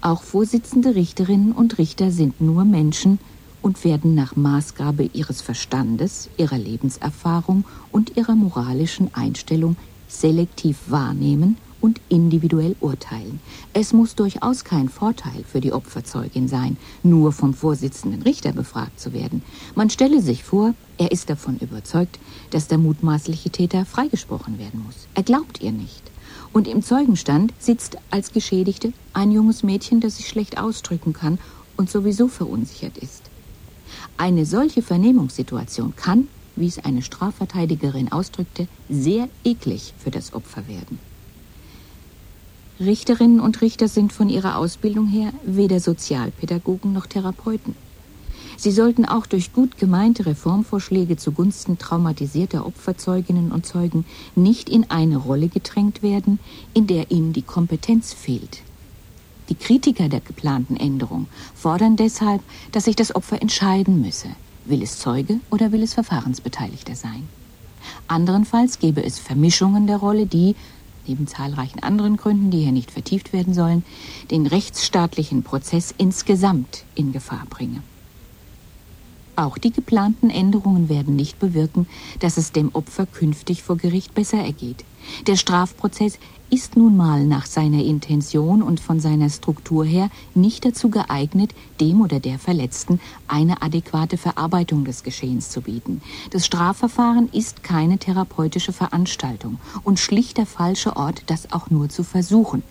Auch 0.00 0.22
Vorsitzende 0.22 0.94
Richterinnen 0.94 1.52
und 1.52 1.78
Richter 1.78 2.10
sind 2.10 2.40
nur 2.40 2.64
Menschen 2.64 3.18
und 3.62 3.84
werden 3.84 4.14
nach 4.14 4.36
Maßgabe 4.36 5.10
ihres 5.12 5.40
Verstandes, 5.40 6.28
ihrer 6.36 6.58
Lebenserfahrung 6.58 7.64
und 7.92 8.16
ihrer 8.16 8.34
moralischen 8.34 9.14
Einstellung 9.14 9.76
selektiv 10.08 10.78
wahrnehmen 10.88 11.56
und 11.80 12.00
individuell 12.08 12.76
urteilen. 12.80 13.40
Es 13.72 13.92
muss 13.92 14.14
durchaus 14.14 14.64
kein 14.64 14.88
Vorteil 14.88 15.44
für 15.44 15.60
die 15.60 15.72
Opferzeugin 15.72 16.48
sein, 16.48 16.76
nur 17.02 17.32
vom 17.32 17.54
Vorsitzenden 17.54 18.22
Richter 18.22 18.52
befragt 18.52 19.00
zu 19.00 19.12
werden. 19.12 19.42
Man 19.74 19.90
stelle 19.90 20.20
sich 20.20 20.44
vor, 20.44 20.74
er 20.98 21.12
ist 21.12 21.30
davon 21.30 21.58
überzeugt, 21.58 22.18
dass 22.50 22.68
der 22.68 22.78
mutmaßliche 22.78 23.50
Täter 23.50 23.86
freigesprochen 23.86 24.58
werden 24.58 24.82
muss. 24.84 25.08
Er 25.14 25.22
glaubt 25.22 25.62
ihr 25.62 25.72
nicht. 25.72 26.02
Und 26.52 26.68
im 26.68 26.82
Zeugenstand 26.82 27.54
sitzt 27.58 27.96
als 28.10 28.32
Geschädigte 28.32 28.92
ein 29.12 29.30
junges 29.30 29.62
Mädchen, 29.62 30.00
das 30.00 30.16
sich 30.16 30.28
schlecht 30.28 30.58
ausdrücken 30.58 31.12
kann 31.12 31.38
und 31.76 31.90
sowieso 31.90 32.28
verunsichert 32.28 32.98
ist. 32.98 33.29
Eine 34.16 34.46
solche 34.46 34.82
Vernehmungssituation 34.82 35.94
kann, 35.96 36.28
wie 36.56 36.66
es 36.66 36.78
eine 36.78 37.02
Strafverteidigerin 37.02 38.12
ausdrückte, 38.12 38.68
sehr 38.88 39.28
eklig 39.44 39.94
für 39.98 40.10
das 40.10 40.34
Opfer 40.34 40.68
werden. 40.68 40.98
Richterinnen 42.80 43.40
und 43.40 43.60
Richter 43.60 43.88
sind 43.88 44.12
von 44.12 44.30
ihrer 44.30 44.56
Ausbildung 44.56 45.06
her 45.06 45.32
weder 45.44 45.80
Sozialpädagogen 45.80 46.92
noch 46.92 47.06
Therapeuten. 47.06 47.74
Sie 48.56 48.70
sollten 48.72 49.04
auch 49.04 49.26
durch 49.26 49.52
gut 49.52 49.78
gemeinte 49.78 50.26
Reformvorschläge 50.26 51.16
zugunsten 51.16 51.78
traumatisierter 51.78 52.66
Opferzeuginnen 52.66 53.52
und 53.52 53.64
Zeugen 53.64 54.04
nicht 54.34 54.68
in 54.68 54.90
eine 54.90 55.16
Rolle 55.16 55.48
gedrängt 55.48 56.02
werden, 56.02 56.38
in 56.74 56.86
der 56.86 57.10
ihnen 57.10 57.32
die 57.32 57.42
Kompetenz 57.42 58.12
fehlt. 58.12 58.62
Die 59.50 59.56
Kritiker 59.56 60.08
der 60.08 60.20
geplanten 60.20 60.76
Änderung 60.76 61.26
fordern 61.54 61.96
deshalb, 61.96 62.40
dass 62.70 62.84
sich 62.84 62.96
das 62.96 63.14
Opfer 63.14 63.42
entscheiden 63.42 64.00
müsse, 64.00 64.28
will 64.64 64.82
es 64.82 64.98
Zeuge 64.98 65.40
oder 65.50 65.72
will 65.72 65.82
es 65.82 65.92
Verfahrensbeteiligter 65.92 66.94
sein. 66.94 67.28
Anderenfalls 68.06 68.78
gäbe 68.78 69.02
es 69.04 69.18
Vermischungen 69.18 69.88
der 69.88 69.96
Rolle, 69.96 70.26
die, 70.26 70.54
neben 71.06 71.26
zahlreichen 71.26 71.82
anderen 71.82 72.16
Gründen, 72.16 72.52
die 72.52 72.60
hier 72.60 72.72
nicht 72.72 72.92
vertieft 72.92 73.32
werden 73.32 73.52
sollen, 73.52 73.84
den 74.30 74.46
rechtsstaatlichen 74.46 75.42
Prozess 75.42 75.92
insgesamt 75.98 76.84
in 76.94 77.12
Gefahr 77.12 77.44
bringe. 77.50 77.82
Auch 79.40 79.56
die 79.56 79.72
geplanten 79.72 80.28
Änderungen 80.28 80.90
werden 80.90 81.16
nicht 81.16 81.38
bewirken, 81.38 81.86
dass 82.18 82.36
es 82.36 82.52
dem 82.52 82.74
Opfer 82.74 83.06
künftig 83.06 83.62
vor 83.62 83.78
Gericht 83.78 84.12
besser 84.12 84.36
ergeht. 84.36 84.84
Der 85.26 85.36
Strafprozess 85.36 86.18
ist 86.50 86.76
nun 86.76 86.94
mal 86.94 87.24
nach 87.24 87.46
seiner 87.46 87.82
Intention 87.82 88.60
und 88.60 88.80
von 88.80 89.00
seiner 89.00 89.30
Struktur 89.30 89.86
her 89.86 90.10
nicht 90.34 90.66
dazu 90.66 90.90
geeignet, 90.90 91.54
dem 91.80 92.02
oder 92.02 92.20
der 92.20 92.38
Verletzten 92.38 93.00
eine 93.28 93.62
adäquate 93.62 94.18
Verarbeitung 94.18 94.84
des 94.84 95.04
Geschehens 95.04 95.48
zu 95.48 95.62
bieten. 95.62 96.02
Das 96.32 96.44
Strafverfahren 96.44 97.30
ist 97.32 97.62
keine 97.62 97.96
therapeutische 97.96 98.74
Veranstaltung 98.74 99.58
und 99.84 99.98
schlicht 99.98 100.36
der 100.36 100.44
falsche 100.44 100.96
Ort, 100.96 101.22
das 101.28 101.50
auch 101.50 101.70
nur 101.70 101.88
zu 101.88 102.04
versuchen. 102.04 102.62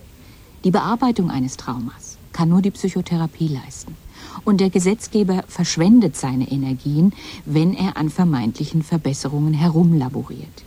Die 0.64 0.72
Bearbeitung 0.72 1.32
eines 1.32 1.58
Traumas 1.58 2.20
kann 2.32 2.50
nur 2.50 2.62
die 2.62 2.70
Psychotherapie 2.70 3.48
leisten. 3.48 3.98
Und 4.46 4.62
der 4.62 4.70
Gesetzgeber 4.70 5.44
verschwendet 5.48 6.16
seine 6.16 6.50
Energien, 6.50 7.14
wenn 7.46 7.74
er 7.74 7.98
an 7.98 8.10
vermeintlichen 8.10 8.84
Verbesserungen 8.84 9.54
herumlaboriert. 9.54 10.64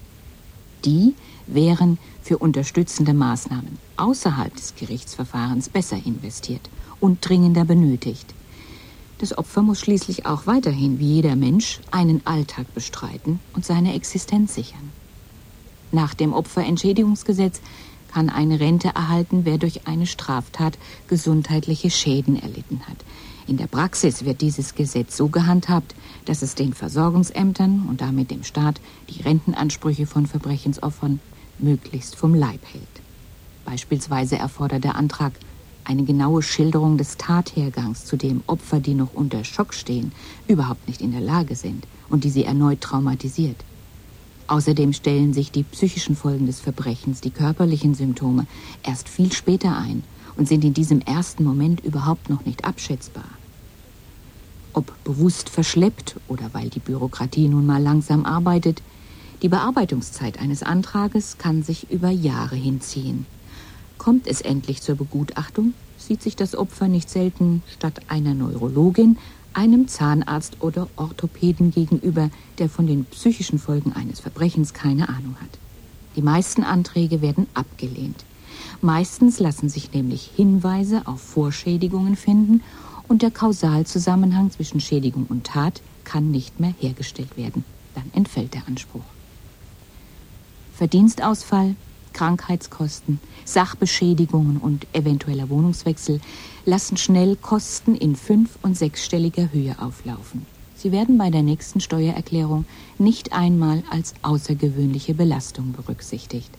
Die 0.84 1.14
wären 1.46 1.98
für 2.22 2.38
unterstützende 2.38 3.14
Maßnahmen 3.14 3.78
außerhalb 3.96 4.54
des 4.54 4.74
Gerichtsverfahrens 4.76 5.68
besser 5.68 5.98
investiert 6.04 6.70
und 7.00 7.26
dringender 7.26 7.64
benötigt. 7.64 8.34
Das 9.18 9.36
Opfer 9.38 9.62
muss 9.62 9.80
schließlich 9.80 10.26
auch 10.26 10.46
weiterhin, 10.46 10.98
wie 10.98 11.14
jeder 11.14 11.36
Mensch, 11.36 11.80
einen 11.92 12.26
Alltag 12.26 12.72
bestreiten 12.74 13.38
und 13.54 13.64
seine 13.64 13.94
Existenz 13.94 14.54
sichern. 14.54 14.90
Nach 15.92 16.14
dem 16.14 16.32
Opferentschädigungsgesetz 16.32 17.60
kann 18.12 18.30
eine 18.30 18.60
Rente 18.60 18.88
erhalten, 18.88 19.44
wer 19.44 19.58
durch 19.58 19.86
eine 19.86 20.06
Straftat 20.06 20.78
gesundheitliche 21.06 21.90
Schäden 21.90 22.40
erlitten 22.40 22.80
hat. 22.88 22.96
In 23.46 23.56
der 23.56 23.66
Praxis 23.66 24.24
wird 24.24 24.40
dieses 24.40 24.74
Gesetz 24.74 25.16
so 25.16 25.28
gehandhabt, 25.28 25.94
dass 26.26 26.42
es 26.42 26.54
den 26.54 26.72
Versorgungsämtern 26.72 27.86
und 27.88 28.00
damit 28.00 28.30
dem 28.30 28.44
Staat 28.44 28.80
die 29.10 29.22
Rentenansprüche 29.22 30.06
von 30.06 30.26
Verbrechensopfern 30.26 31.20
möglichst 31.58 32.14
vom 32.14 32.34
Leib 32.34 32.60
hält. 32.72 33.02
Beispielsweise 33.64 34.36
erfordert 34.38 34.84
der 34.84 34.96
Antrag 34.96 35.32
eine 35.84 36.04
genaue 36.04 36.42
Schilderung 36.42 36.96
des 36.96 37.16
Tathergangs, 37.16 38.04
zu 38.04 38.16
dem 38.16 38.42
Opfer, 38.46 38.78
die 38.78 38.94
noch 38.94 39.14
unter 39.14 39.42
Schock 39.42 39.74
stehen, 39.74 40.12
überhaupt 40.46 40.86
nicht 40.86 41.00
in 41.00 41.10
der 41.10 41.20
Lage 41.20 41.56
sind 41.56 41.86
und 42.08 42.22
die 42.22 42.30
sie 42.30 42.44
erneut 42.44 42.80
traumatisiert. 42.80 43.56
Außerdem 44.46 44.92
stellen 44.92 45.32
sich 45.32 45.50
die 45.50 45.64
psychischen 45.64 46.14
Folgen 46.14 46.46
des 46.46 46.60
Verbrechens, 46.60 47.20
die 47.20 47.30
körperlichen 47.30 47.94
Symptome, 47.94 48.46
erst 48.84 49.08
viel 49.08 49.32
später 49.32 49.76
ein 49.76 50.04
und 50.36 50.48
sind 50.48 50.64
in 50.64 50.74
diesem 50.74 51.00
ersten 51.00 51.44
Moment 51.44 51.84
überhaupt 51.84 52.28
noch 52.30 52.44
nicht 52.44 52.64
abschätzbar. 52.64 53.24
Ob 54.72 54.92
bewusst 55.04 55.48
verschleppt 55.48 56.16
oder 56.28 56.50
weil 56.52 56.70
die 56.70 56.80
Bürokratie 56.80 57.48
nun 57.48 57.66
mal 57.66 57.82
langsam 57.82 58.24
arbeitet, 58.24 58.82
die 59.42 59.48
Bearbeitungszeit 59.48 60.38
eines 60.38 60.62
Antrages 60.62 61.36
kann 61.36 61.62
sich 61.62 61.90
über 61.90 62.10
Jahre 62.10 62.56
hinziehen. 62.56 63.26
Kommt 63.98 64.26
es 64.26 64.40
endlich 64.40 64.80
zur 64.82 64.94
Begutachtung, 64.94 65.74
sieht 65.98 66.22
sich 66.22 66.36
das 66.36 66.54
Opfer 66.56 66.88
nicht 66.88 67.10
selten 67.10 67.62
statt 67.68 68.00
einer 68.08 68.34
Neurologin 68.34 69.18
einem 69.54 69.88
Zahnarzt 69.88 70.56
oder 70.60 70.88
Orthopäden 70.96 71.70
gegenüber, 71.70 72.30
der 72.58 72.68
von 72.68 72.86
den 72.86 73.04
psychischen 73.04 73.58
Folgen 73.58 73.92
eines 73.92 74.20
Verbrechens 74.20 74.72
keine 74.72 75.08
Ahnung 75.08 75.36
hat. 75.40 75.58
Die 76.16 76.22
meisten 76.22 76.62
Anträge 76.62 77.22
werden 77.22 77.46
abgelehnt. 77.54 78.24
Meistens 78.84 79.38
lassen 79.38 79.68
sich 79.68 79.92
nämlich 79.92 80.28
Hinweise 80.34 81.02
auf 81.06 81.20
Vorschädigungen 81.20 82.16
finden 82.16 82.62
und 83.06 83.22
der 83.22 83.30
Kausalzusammenhang 83.30 84.50
zwischen 84.50 84.80
Schädigung 84.80 85.26
und 85.28 85.44
Tat 85.44 85.80
kann 86.02 86.32
nicht 86.32 86.58
mehr 86.58 86.74
hergestellt 86.80 87.36
werden. 87.36 87.64
Dann 87.94 88.10
entfällt 88.12 88.54
der 88.54 88.66
Anspruch. 88.66 89.04
Verdienstausfall, 90.74 91.76
Krankheitskosten, 92.12 93.20
Sachbeschädigungen 93.44 94.56
und 94.56 94.88
eventueller 94.92 95.48
Wohnungswechsel 95.48 96.20
lassen 96.64 96.96
schnell 96.96 97.36
Kosten 97.36 97.94
in 97.94 98.16
fünf- 98.16 98.58
und 98.62 98.76
sechsstelliger 98.76 99.52
Höhe 99.52 99.76
auflaufen. 99.80 100.44
Sie 100.74 100.90
werden 100.90 101.18
bei 101.18 101.30
der 101.30 101.42
nächsten 101.42 101.78
Steuererklärung 101.78 102.64
nicht 102.98 103.32
einmal 103.32 103.84
als 103.90 104.14
außergewöhnliche 104.22 105.14
Belastung 105.14 105.70
berücksichtigt. 105.70 106.50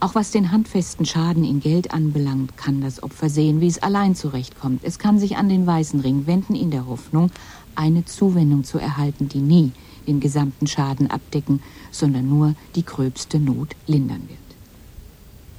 Auch 0.00 0.14
was 0.14 0.30
den 0.30 0.52
handfesten 0.52 1.04
Schaden 1.04 1.42
in 1.42 1.58
Geld 1.58 1.92
anbelangt, 1.92 2.56
kann 2.56 2.80
das 2.80 3.02
Opfer 3.02 3.28
sehen, 3.28 3.60
wie 3.60 3.66
es 3.66 3.82
allein 3.82 4.14
zurechtkommt. 4.14 4.84
Es 4.84 5.00
kann 5.00 5.18
sich 5.18 5.36
an 5.36 5.48
den 5.48 5.66
Weißen 5.66 5.98
Ring 6.00 6.28
wenden 6.28 6.54
in 6.54 6.70
der 6.70 6.86
Hoffnung, 6.86 7.32
eine 7.74 8.04
Zuwendung 8.04 8.62
zu 8.62 8.78
erhalten, 8.78 9.28
die 9.28 9.40
nie 9.40 9.72
den 10.06 10.20
gesamten 10.20 10.68
Schaden 10.68 11.10
abdecken, 11.10 11.60
sondern 11.90 12.28
nur 12.28 12.54
die 12.76 12.84
gröbste 12.84 13.40
Not 13.40 13.74
lindern 13.88 14.22
wird. 14.28 14.38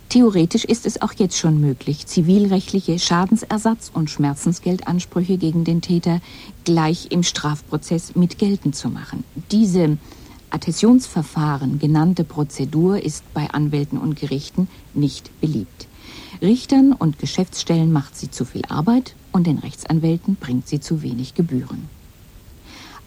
Theoretisch 0.08 0.64
ist 0.64 0.86
es 0.86 1.02
auch 1.02 1.14
jetzt 1.18 1.38
schon 1.38 1.60
möglich, 1.60 2.08
zivilrechtliche 2.08 2.98
Schadensersatz- 2.98 3.92
und 3.94 4.10
Schmerzensgeldansprüche 4.10 5.38
gegen 5.38 5.66
den 5.66 5.82
Täter 5.82 6.22
gleich 6.64 7.12
im 7.12 7.24
Strafprozess 7.24 8.16
mit 8.16 8.40
geltend 8.40 8.76
zu 8.76 8.90
machen. 8.90 9.24
Diese 9.52 9.98
Adhäsionsverfahren 10.52 11.78
genannte 11.80 12.24
Prozedur 12.24 13.04
ist 13.04 13.24
bei 13.34 13.50
Anwälten 13.52 13.98
und 13.98 14.20
Gerichten 14.20 14.68
nicht 14.94 15.30
beliebt. 15.42 15.88
Richtern 16.42 16.94
und 16.94 17.20
Geschäftsstellen 17.20 17.92
macht 17.92 18.18
sie 18.18 18.32
zu 18.32 18.46
viel 18.46 18.64
Arbeit 18.68 19.16
und 19.32 19.46
den 19.46 19.60
Rechtsanwälten 19.60 20.36
bringt 20.36 20.68
sie 20.68 20.80
zu 20.80 21.02
wenig 21.04 21.36
Gebühren. 21.36 21.90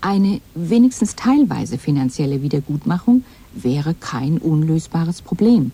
Eine 0.00 0.40
wenigstens 0.55 1.16
teilweise 1.16 1.78
finanzielle 1.78 2.42
Wiedergutmachung 2.42 3.24
wäre 3.55 3.94
kein 3.94 4.38
unlösbares 4.38 5.22
Problem. 5.22 5.72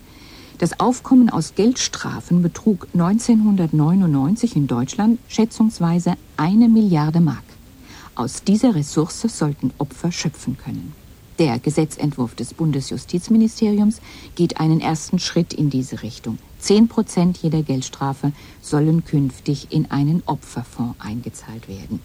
Das 0.59 0.79
Aufkommen 0.79 1.29
aus 1.29 1.55
Geldstrafen 1.55 2.41
betrug 2.41 2.87
1999 2.93 4.55
in 4.55 4.67
Deutschland 4.67 5.19
schätzungsweise 5.27 6.15
eine 6.37 6.67
Milliarde 6.67 7.21
Mark. 7.21 7.43
Aus 8.15 8.43
dieser 8.43 8.75
Ressource 8.75 9.21
sollten 9.21 9.71
Opfer 9.77 10.11
schöpfen 10.11 10.57
können. 10.57 10.93
Der 11.39 11.57
Gesetzentwurf 11.57 12.35
des 12.35 12.53
Bundesjustizministeriums 12.53 14.01
geht 14.35 14.59
einen 14.59 14.81
ersten 14.81 15.19
Schritt 15.19 15.53
in 15.53 15.69
diese 15.69 16.03
Richtung. 16.03 16.37
Zehn 16.59 16.89
Prozent 16.89 17.37
jeder 17.37 17.63
Geldstrafe 17.63 18.33
sollen 18.61 19.05
künftig 19.05 19.67
in 19.69 19.89
einen 19.89 20.21
Opferfonds 20.25 20.99
eingezahlt 20.99 21.69
werden. 21.69 22.01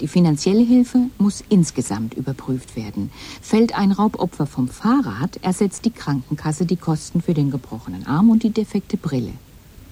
Die 0.00 0.08
finanzielle 0.08 0.64
Hilfe 0.64 1.08
muss 1.18 1.44
insgesamt 1.48 2.14
überprüft 2.14 2.74
werden. 2.74 3.12
Fällt 3.40 3.78
ein 3.78 3.92
Raubopfer 3.92 4.46
vom 4.46 4.66
Fahrrad, 4.68 5.36
ersetzt 5.42 5.84
die 5.84 5.92
Krankenkasse 5.92 6.66
die 6.66 6.76
Kosten 6.76 7.22
für 7.22 7.32
den 7.32 7.52
gebrochenen 7.52 8.08
Arm 8.08 8.30
und 8.30 8.42
die 8.42 8.50
defekte 8.50 8.96
Brille. 8.96 9.32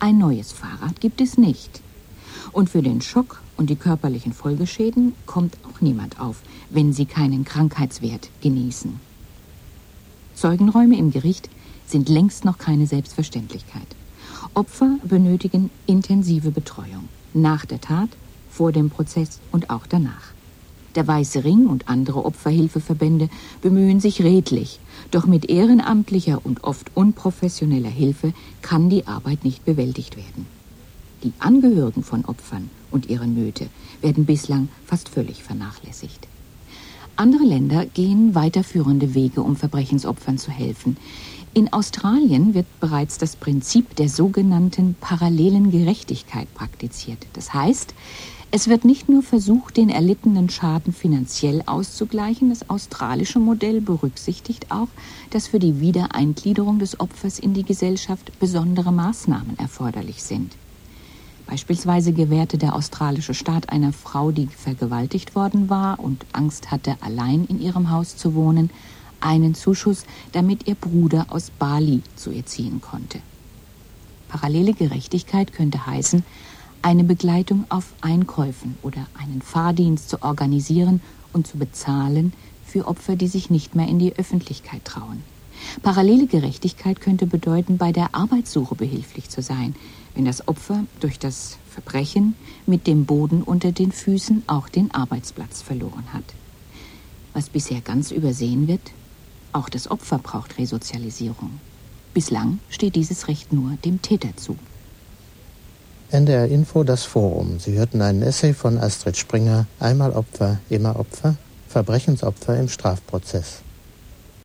Ein 0.01 0.19
neues 0.19 0.51
Fahrrad 0.51 1.01
gibt 1.01 1.21
es 1.21 1.39
nicht. 1.39 1.81
Und 2.53 2.71
für 2.71 2.83
den 2.83 3.01
Schock 3.01 3.41
und 3.57 3.71
die 3.71 3.77
körperlichen 3.77 4.33
Folgeschäden 4.33 5.13
kommt 5.27 5.57
auch 5.65 5.81
niemand 5.81 6.21
auf, 6.21 6.43
wenn 6.71 6.93
sie 6.93 7.07
keinen 7.07 7.45
Krankheitswert 7.45 8.31
genießen. 8.41 8.99
Zeugenräume 10.35 10.97
im 10.97 11.11
Gericht 11.11 11.49
sind 11.87 12.09
längst 12.09 12.45
noch 12.45 12.59
keine 12.59 12.87
Selbstverständlichkeit. 12.87 13.87
Opfer 14.55 14.99
benötigen 15.05 15.71
intensive 15.87 16.51
Betreuung. 16.51 17.09
Nach 17.33 17.65
der 17.65 17.81
Tat 17.81 18.11
vor 18.51 18.73
dem 18.73 18.91
Prozess 18.91 19.41
und 19.53 19.71
auch 19.71 19.87
danach. 19.87 20.33
Der 20.95 21.07
Weiße 21.09 21.43
Ring 21.43 21.67
und 21.67 21.89
andere 21.89 22.25
Opferhilfeverbände 22.25 23.29
bemühen 23.63 23.99
sich 23.99 24.23
redlich, 24.23 24.79
doch 25.11 25.27
mit 25.27 25.51
ehrenamtlicher 25.51 26.41
und 26.45 26.63
oft 26.63 26.93
unprofessioneller 26.95 27.89
Hilfe 27.89 28.33
kann 28.63 28.91
die 28.91 29.07
Arbeit 29.09 29.45
nicht 29.45 29.65
bewältigt 29.65 30.17
werden. 30.17 30.47
Die 31.25 31.33
Angehörigen 31.39 32.05
von 32.05 32.27
Opfern 32.27 32.69
und 32.91 33.09
ihre 33.09 33.27
Nöte 33.27 33.71
werden 34.03 34.27
bislang 34.27 34.69
fast 34.85 35.09
völlig 35.09 35.43
vernachlässigt. 35.43 36.29
Andere 37.17 37.45
Länder 37.45 37.87
gehen 37.87 38.35
weiterführende 38.35 39.15
Wege, 39.15 39.41
um 39.41 39.57
Verbrechensopfern 39.57 40.37
zu 40.37 40.51
helfen. 40.51 40.99
In 41.55 41.73
Australien 41.73 42.53
wird 42.53 42.67
bereits 42.79 43.17
das 43.17 43.37
Prinzip 43.37 43.97
der 43.97 44.11
sogenannten 44.11 44.97
parallelen 45.01 45.71
Gerechtigkeit 45.71 46.53
praktiziert. 46.53 47.27
Das 47.33 47.55
heißt, 47.55 47.95
es 48.51 48.69
wird 48.69 48.85
nicht 48.85 49.09
nur 49.09 49.23
versucht, 49.23 49.79
den 49.79 49.89
erlittenen 49.89 50.51
Schaden 50.51 50.93
finanziell 50.93 51.63
auszugleichen, 51.65 52.51
das 52.51 52.69
australische 52.69 53.39
Modell 53.39 53.81
berücksichtigt 53.81 54.71
auch, 54.71 54.89
dass 55.31 55.47
für 55.47 55.59
die 55.59 55.81
Wiedereingliederung 55.81 56.79
des 56.79 57.01
Opfers 57.01 57.39
in 57.39 57.55
die 57.55 57.65
Gesellschaft 57.65 58.39
besondere 58.39 58.93
Maßnahmen 58.93 59.59
erforderlich 59.59 60.23
sind. 60.23 60.53
Beispielsweise 61.47 62.13
gewährte 62.13 62.57
der 62.57 62.75
australische 62.75 63.35
Staat 63.35 63.71
einer 63.71 63.93
Frau, 63.93 64.31
die 64.31 64.47
vergewaltigt 64.47 65.35
worden 65.35 65.69
war 65.69 66.01
und 66.01 66.25
Angst 66.33 66.71
hatte, 66.71 66.97
allein 67.01 67.45
in 67.45 67.61
ihrem 67.61 67.91
Haus 67.91 68.17
zu 68.17 68.35
wohnen, 68.35 68.71
einen 69.21 69.55
Zuschuss, 69.55 70.05
damit 70.33 70.67
ihr 70.67 70.75
Bruder 70.75 71.27
aus 71.29 71.51
Bali 71.51 72.03
zu 72.17 72.31
ihr 72.31 72.47
ziehen 72.47 72.81
konnte. 72.81 73.21
Parallele 74.29 74.73
Gerechtigkeit 74.73 75.53
könnte 75.53 75.87
heißen, 75.87 76.25
eine 76.83 77.05
Begleitung 77.05 77.65
auf 77.69 77.93
Einkäufen 78.01 78.77
oder 78.83 79.07
einen 79.19 79.41
Fahrdienst 79.41 80.11
zu 80.11 80.23
organisieren 80.23 81.01
und 81.33 81.47
zu 81.47 81.57
bezahlen 81.57 82.33
für 82.67 82.87
Opfer, 82.87 83.17
die 83.17 83.29
sich 83.29 83.49
nicht 83.49 83.75
mehr 83.75 83.89
in 83.89 83.99
die 83.99 84.17
Öffentlichkeit 84.17 84.85
trauen. 84.85 85.23
Parallele 85.83 86.27
Gerechtigkeit 86.27 87.01
könnte 87.01 87.27
bedeuten, 87.27 87.79
bei 87.79 87.93
der 87.93 88.15
Arbeitssuche 88.15 88.75
behilflich 88.75 89.31
zu 89.31 89.41
sein, 89.41 89.75
wenn 90.15 90.25
das 90.25 90.47
Opfer 90.49 90.85
durch 91.01 91.19
das 91.19 91.59
Verbrechen 91.69 92.35
mit 92.67 92.87
dem 92.87 93.05
Boden 93.05 93.43
unter 93.43 93.73
den 93.73 93.93
Füßen 93.93 94.45
auch 94.47 94.69
den 94.69 94.91
Arbeitsplatz 94.93 95.61
verloren 95.61 96.13
hat. 96.13 96.25
Was 97.33 97.49
bisher 97.49 97.81
ganz 97.81 98.11
übersehen 98.13 98.69
wird, 98.69 98.93
auch 99.53 99.69
das 99.69 99.91
Opfer 99.91 100.19
braucht 100.19 100.59
Resozialisierung. 100.59 101.59
Bislang 102.13 102.61
steht 102.71 102.95
dieses 102.95 103.27
Recht 103.27 103.53
nur 103.53 103.77
dem 103.85 104.01
Täter 104.03 104.37
zu. 104.37 104.57
NDR 106.11 106.47
Info 106.47 106.85
das 106.85 107.03
Forum. 107.03 107.59
Sie 107.59 107.73
hörten 107.73 108.01
einen 108.01 108.23
Essay 108.23 108.55
von 108.55 108.79
Astrid 108.79 109.17
Springer, 109.17 109.67
Einmal 109.81 110.13
Opfer, 110.13 110.61
immer 110.71 110.97
Opfer, 110.97 111.35
Verbrechensopfer 111.69 112.57
im 112.57 112.69
Strafprozess. 112.69 113.64